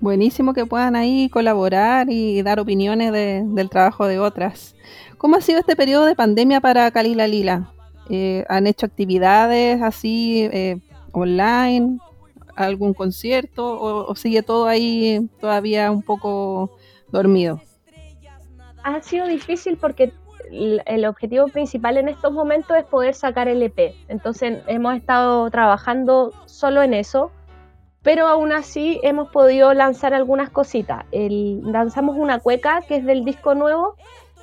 Buenísimo 0.00 0.54
que 0.54 0.64
puedan 0.64 0.94
ahí 0.94 1.28
colaborar 1.28 2.08
y 2.08 2.40
dar 2.42 2.60
opiniones 2.60 3.12
del 3.12 3.68
trabajo 3.68 4.06
de 4.06 4.20
otras. 4.20 4.76
¿Cómo 5.16 5.36
ha 5.36 5.40
sido 5.40 5.58
este 5.58 5.74
periodo 5.74 6.06
de 6.06 6.14
pandemia 6.14 6.60
para 6.60 6.88
Kalila 6.92 7.26
Lila? 7.26 7.72
Eh, 8.08 8.44
¿Han 8.48 8.68
hecho 8.68 8.86
actividades 8.86 9.82
así 9.82 10.48
eh, 10.52 10.78
online? 11.10 11.98
¿Algún 12.54 12.94
concierto? 12.94 14.06
O, 14.08 14.14
sigue 14.14 14.42
todo 14.42 14.68
ahí 14.68 15.28
todavía 15.40 15.90
un 15.90 16.02
poco 16.02 16.76
dormido? 17.10 17.60
Ha 18.84 19.02
sido 19.02 19.26
difícil 19.26 19.76
porque 19.78 20.12
el 20.50 21.04
objetivo 21.06 21.48
principal 21.48 21.98
en 21.98 22.08
estos 22.08 22.32
momentos 22.32 22.76
es 22.76 22.84
poder 22.84 23.14
sacar 23.14 23.48
el 23.48 23.62
EP. 23.62 23.94
Entonces 24.06 24.60
hemos 24.68 24.96
estado 24.96 25.50
trabajando 25.50 26.32
solo 26.46 26.82
en 26.82 26.94
eso, 26.94 27.32
pero 28.08 28.26
aún 28.26 28.52
así 28.52 28.98
hemos 29.02 29.28
podido 29.28 29.74
lanzar 29.74 30.14
algunas 30.14 30.48
cositas. 30.48 31.04
lanzamos 31.12 32.16
una 32.16 32.38
cueca 32.38 32.80
que 32.88 32.96
es 32.96 33.04
del 33.04 33.22
disco 33.22 33.54
nuevo, 33.54 33.96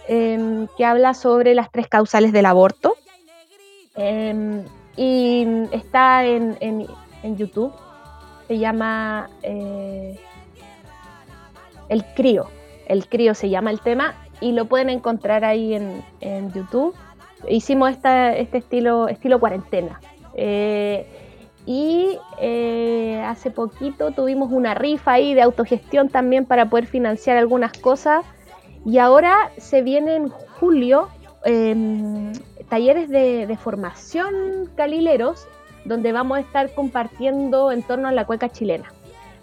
em, 0.08 0.68
que 0.78 0.86
habla 0.86 1.16
sobre 1.16 1.56
las 1.56 1.72
tres 1.72 1.88
causales 1.88 2.32
del 2.32 2.46
aborto. 2.46 2.96
Em, 3.96 4.64
y 4.96 5.48
está 5.72 6.24
en, 6.26 6.86
YouTube. 7.24 7.74
Se 8.48 8.60
llama 8.60 9.32
eh, 9.42 10.20
El 11.90 12.06
Crío. 12.14 12.46
El 12.86 13.10
Crío 13.10 13.34
se 13.34 13.50
llama 13.50 13.72
el 13.72 13.80
tema 13.80 14.14
y 14.42 14.52
lo 14.52 14.66
pueden 14.66 14.92
encontrar 14.92 15.44
ahí 15.44 15.74
en, 15.74 16.54
YouTube. 16.54 16.94
Hicimos 17.50 17.90
este 17.90 18.58
estilo, 18.60 19.08
estilo 19.08 19.40
cuarentena. 19.40 20.00
Eh, 20.36 21.25
y 21.66 22.20
eh, 22.40 23.24
hace 23.26 23.50
poquito 23.50 24.12
tuvimos 24.12 24.52
una 24.52 24.76
rifa 24.76 25.14
ahí 25.14 25.34
de 25.34 25.42
autogestión 25.42 26.10
también 26.10 26.46
para 26.46 26.70
poder 26.70 26.86
financiar 26.86 27.38
algunas 27.38 27.74
cosas. 27.74 28.24
Y 28.86 29.00
ahora 29.00 29.52
se 29.58 29.82
viene 29.82 30.16
en 30.16 30.30
julio 30.30 31.10
em, 31.44 32.34
talleres 32.70 33.10
de, 33.10 33.58
formación 33.60 34.70
calileros 34.76 35.48
donde 35.86 36.12
vamos 36.12 36.38
a 36.38 36.42
estar 36.42 36.74
compartiendo 36.74 37.72
en 37.72 37.82
torno 37.82 38.08
a 38.08 38.12
la 38.12 38.26
cueca 38.26 38.50
chilena. 38.50 38.92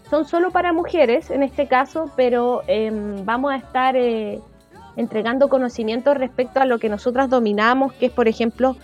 Son 0.08 0.24
solo 0.24 0.50
para 0.50 0.72
mujeres 0.72 1.30
en 1.30 1.42
este 1.42 1.66
caso, 1.66 2.10
pero 2.14 2.62
em, 2.68 3.24
vamos 3.24 3.52
a 3.52 3.56
estar 3.56 3.96
eh, 3.96 4.40
entregando 4.96 5.48
conocimientos 5.48 6.16
respecto 6.16 6.60
a 6.60 6.66
lo 6.66 6.78
que 6.78 6.88
nosotras 6.88 7.28
dominamos, 7.28 7.92
que 7.94 8.06
es, 8.06 8.12
por 8.12 8.28
ejemplo, 8.28 8.76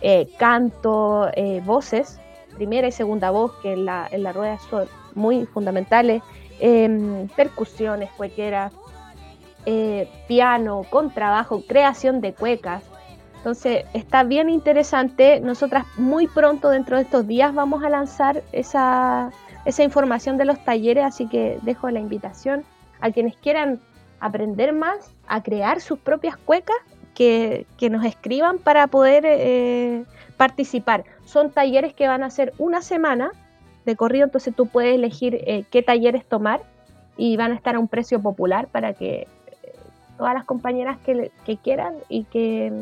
eh, 0.00 0.28
canto, 0.38 1.28
voces, 1.64 2.20
primera 2.54 2.88
y 2.88 2.92
segunda 2.92 3.30
voz, 3.30 3.52
que 3.62 3.72
en 3.72 3.84
la, 3.84 4.08
en 4.10 4.22
la 4.22 4.32
rueda 4.32 4.58
son 4.70 4.88
muy 5.14 5.46
fundamentales, 5.46 6.22
em, 6.60 7.28
percusiones, 7.28 8.10
cuequeras, 8.12 8.72
eh, 9.66 10.08
piano, 10.28 10.82
contrabajo, 10.90 11.62
creación 11.66 12.20
de 12.20 12.32
cuecas. 12.34 12.82
Entonces 13.36 13.84
está 13.92 14.22
bien 14.24 14.48
interesante. 14.48 15.40
Nosotras 15.40 15.84
muy 15.96 16.26
pronto, 16.26 16.70
dentro 16.70 16.96
de 16.96 17.02
estos 17.02 17.26
días, 17.26 17.54
vamos 17.54 17.82
a 17.84 17.90
lanzar 17.90 18.42
esa, 18.52 19.30
esa 19.64 19.82
información 19.82 20.36
de 20.36 20.44
los 20.46 20.62
talleres, 20.64 21.04
así 21.04 21.28
que 21.28 21.58
dejo 21.62 21.90
la 21.90 22.00
invitación 22.00 22.64
a 23.00 23.10
quienes 23.10 23.36
quieran 23.36 23.80
aprender 24.20 24.72
más, 24.72 25.12
a 25.26 25.42
crear 25.42 25.80
sus 25.80 25.98
propias 25.98 26.36
cuecas, 26.36 26.76
que, 27.14 27.66
nos 27.90 28.04
escriban 28.04 28.58
para 28.58 28.86
poder 28.88 29.24
eh, 29.26 30.04
participar. 30.36 31.04
Son 31.24 31.50
talleres 31.50 31.94
que 31.94 32.08
van 32.08 32.22
a 32.22 32.30
ser 32.30 32.52
una 32.58 32.82
semana 32.82 33.32
de 33.84 33.96
corrido, 33.96 34.24
entonces 34.24 34.54
tú 34.54 34.66
puedes 34.66 34.94
elegir 34.94 35.34
eh, 35.46 35.64
qué 35.70 35.82
talleres 35.82 36.24
tomar 36.26 36.62
y 37.16 37.36
van 37.36 37.52
a 37.52 37.54
estar 37.54 37.76
a 37.76 37.78
un 37.78 37.88
precio 37.88 38.20
popular 38.20 38.68
para 38.68 38.94
que 38.94 39.22
eh, 39.22 39.26
todas 40.16 40.34
las 40.34 40.44
compañeras 40.44 40.98
que, 41.04 41.30
quieran 41.62 41.94
y 42.08 42.24
que, 42.24 42.72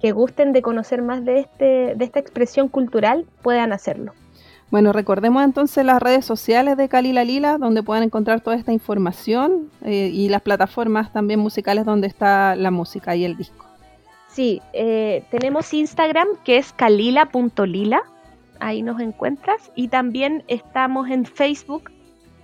que 0.00 0.12
gusten 0.12 0.52
de 0.52 0.62
conocer 0.62 1.02
más 1.02 1.24
de, 1.24 1.40
este, 1.40 1.94
de 1.94 2.04
esta 2.04 2.20
expresión 2.20 2.68
cultural 2.68 3.26
puedan 3.42 3.72
hacerlo. 3.72 4.12
Bueno, 4.70 4.92
recordemos 4.92 5.44
entonces 5.44 5.84
las 5.84 6.02
redes 6.02 6.24
sociales 6.24 6.76
de 6.76 6.88
Kalila 6.88 7.22
Lila, 7.24 7.56
donde 7.56 7.84
pueden 7.84 8.02
encontrar 8.02 8.40
toda 8.40 8.56
esta 8.56 8.72
información 8.72 9.70
eh, 9.82 10.10
y 10.12 10.28
las 10.28 10.42
plataformas 10.42 11.12
también 11.12 11.38
musicales 11.38 11.84
donde 11.84 12.08
está 12.08 12.56
la 12.56 12.72
música 12.72 13.14
y 13.14 13.24
el 13.24 13.36
disco. 13.36 13.65
Sí, 14.36 14.60
eh, 14.74 15.24
tenemos 15.30 15.72
Instagram 15.72 16.28
que 16.44 16.58
es 16.58 16.74
kalila.lila, 16.74 18.02
ahí 18.60 18.82
nos 18.82 19.00
encuentras, 19.00 19.72
y 19.74 19.88
también 19.88 20.44
estamos 20.46 21.08
en 21.08 21.24
Facebook, 21.24 21.90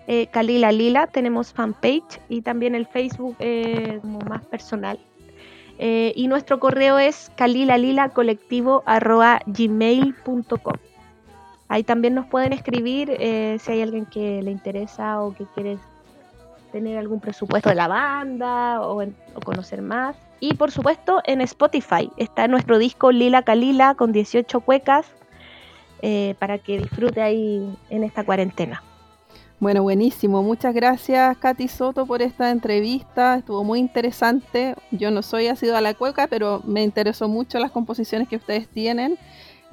eh, 0.07 0.29
Kalila 0.29 0.73
Lila, 0.73 1.07
tenemos 1.07 1.53
fanpage 1.53 2.19
y 2.31 2.41
también 2.41 2.75
el 2.75 2.87
Facebook 2.87 3.37
eh, 3.41 3.99
como 4.01 4.21
más 4.21 4.43
personal. 4.47 4.99
y 5.79 6.29
nuestro 6.29 6.59
correo 6.59 6.99
es 6.99 7.31
gmail.com 9.47 10.77
Ahí 11.69 11.85
también 11.85 12.15
nos 12.15 12.25
pueden 12.25 12.55
escribir 12.55 13.11
eh, 13.19 13.59
si 13.61 13.73
hay 13.73 13.83
alguien 13.83 14.07
que 14.07 14.43
le 14.43 14.51
interesa 14.51 15.21
o 15.21 15.35
que 15.35 15.45
quiere 15.55 15.77
tener 16.73 16.99
algún 16.99 17.21
presupuesto 17.21 17.69
de 17.69 17.75
la 17.75 17.87
banda 17.87 18.81
o, 18.81 19.05
conocer 19.45 19.83
más. 19.83 20.17
Y 20.41 20.55
por 20.55 20.71
supuesto 20.71 21.23
en 21.25 21.41
Spotify 21.43 22.11
está 22.17 22.49
nuestro 22.49 22.79
disco 22.79 23.13
Lila 23.13 23.43
Kalila 23.43 23.95
con 23.95 24.13
18 24.13 24.61
cuecas 24.61 25.07
eh, 26.01 26.35
para 26.39 26.59
que 26.59 26.79
disfrute 26.79 27.23
ahí 27.23 27.79
en 27.91 28.03
esta 28.03 28.25
cuarentena. 28.25 28.83
Bueno, 29.61 29.85
buenísimo. 29.85 30.43
Muchas 30.43 30.75
gracias, 30.75 31.37
Katy 31.39 31.69
Soto, 31.69 32.05
por 32.05 32.21
esta 32.21 32.51
entrevista. 32.51 33.37
Estuvo 33.37 33.63
muy 33.63 33.79
interesante. 33.79 34.75
Yo 34.91 35.13
no 35.13 35.23
soy 35.23 35.47
asido 35.47 35.77
a 35.77 35.81
la 35.81 35.95
cueca, 35.95 36.27
pero 36.27 36.63
me 36.65 36.83
interesó 36.83 37.29
mucho 37.29 37.61
las 37.61 37.71
composiciones 37.71 38.27
que 38.27 38.35
ustedes 38.35 38.67
tienen. 38.67 39.17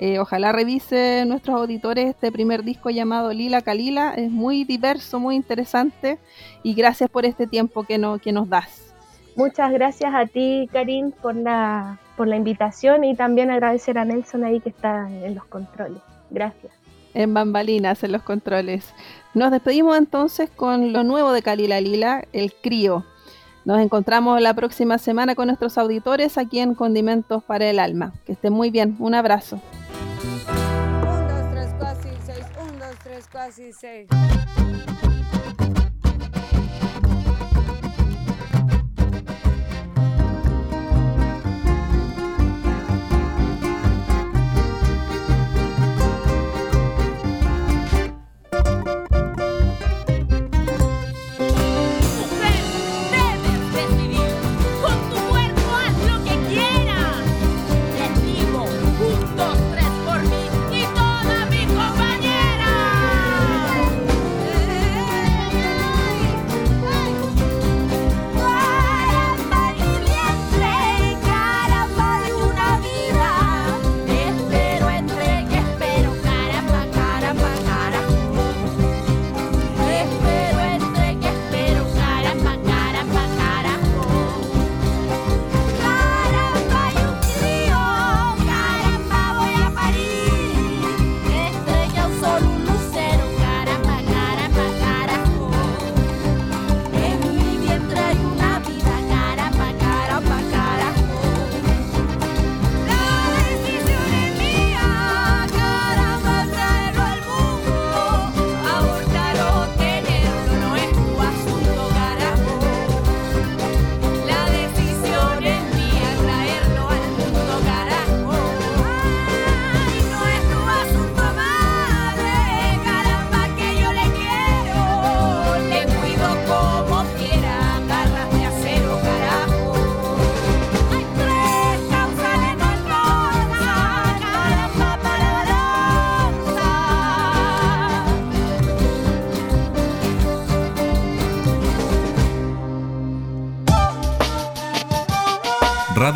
Eh, 0.01 0.17
ojalá 0.17 0.53
revise 0.53 1.25
nuestros 1.27 1.57
auditores 1.57 2.07
este 2.07 2.31
primer 2.31 2.63
disco 2.63 2.89
llamado 2.89 3.33
Lila 3.33 3.61
Kalila. 3.61 4.13
Es 4.13 4.31
muy 4.31 4.63
diverso, 4.63 5.19
muy 5.19 5.35
interesante 5.35 6.19
y 6.63 6.73
gracias 6.73 7.09
por 7.09 7.25
este 7.25 7.47
tiempo 7.47 7.83
que, 7.83 7.97
no, 7.97 8.17
que 8.17 8.31
nos 8.31 8.47
das. 8.47 8.93
Muchas 9.35 9.73
gracias 9.73 10.13
a 10.15 10.25
ti, 10.25 10.69
Karim, 10.71 11.11
por 11.11 11.35
la, 11.35 11.99
por 12.15 12.29
la 12.29 12.37
invitación 12.37 13.03
y 13.03 13.13
también 13.13 13.51
agradecer 13.51 13.97
a 13.97 14.05
Nelson 14.05 14.45
ahí 14.45 14.61
que 14.61 14.69
está 14.69 15.09
en 15.09 15.35
los 15.35 15.43
controles. 15.43 16.01
Gracias. 16.29 16.71
En 17.13 17.33
bambalinas, 17.33 18.01
en 18.01 18.13
los 18.13 18.21
controles. 18.21 18.93
Nos 19.33 19.51
despedimos 19.51 19.97
entonces 19.97 20.49
con 20.49 20.93
lo 20.93 21.03
nuevo 21.03 21.33
de 21.33 21.41
Kalila 21.41 21.81
Lila, 21.81 22.23
el 22.31 22.53
crío. 22.53 23.03
Nos 23.65 23.81
encontramos 23.81 24.39
la 24.39 24.53
próxima 24.53 24.97
semana 24.97 25.35
con 25.35 25.47
nuestros 25.47 25.77
auditores 25.77 26.37
aquí 26.37 26.59
en 26.59 26.73
Condimentos 26.73 27.43
para 27.43 27.69
el 27.69 27.79
Alma. 27.79 28.13
Que 28.25 28.31
estén 28.31 28.53
muy 28.53 28.71
bien. 28.71 28.95
Un 28.99 29.13
abrazo. 29.13 29.59
Quase 33.29 33.71
sei. 33.71 34.07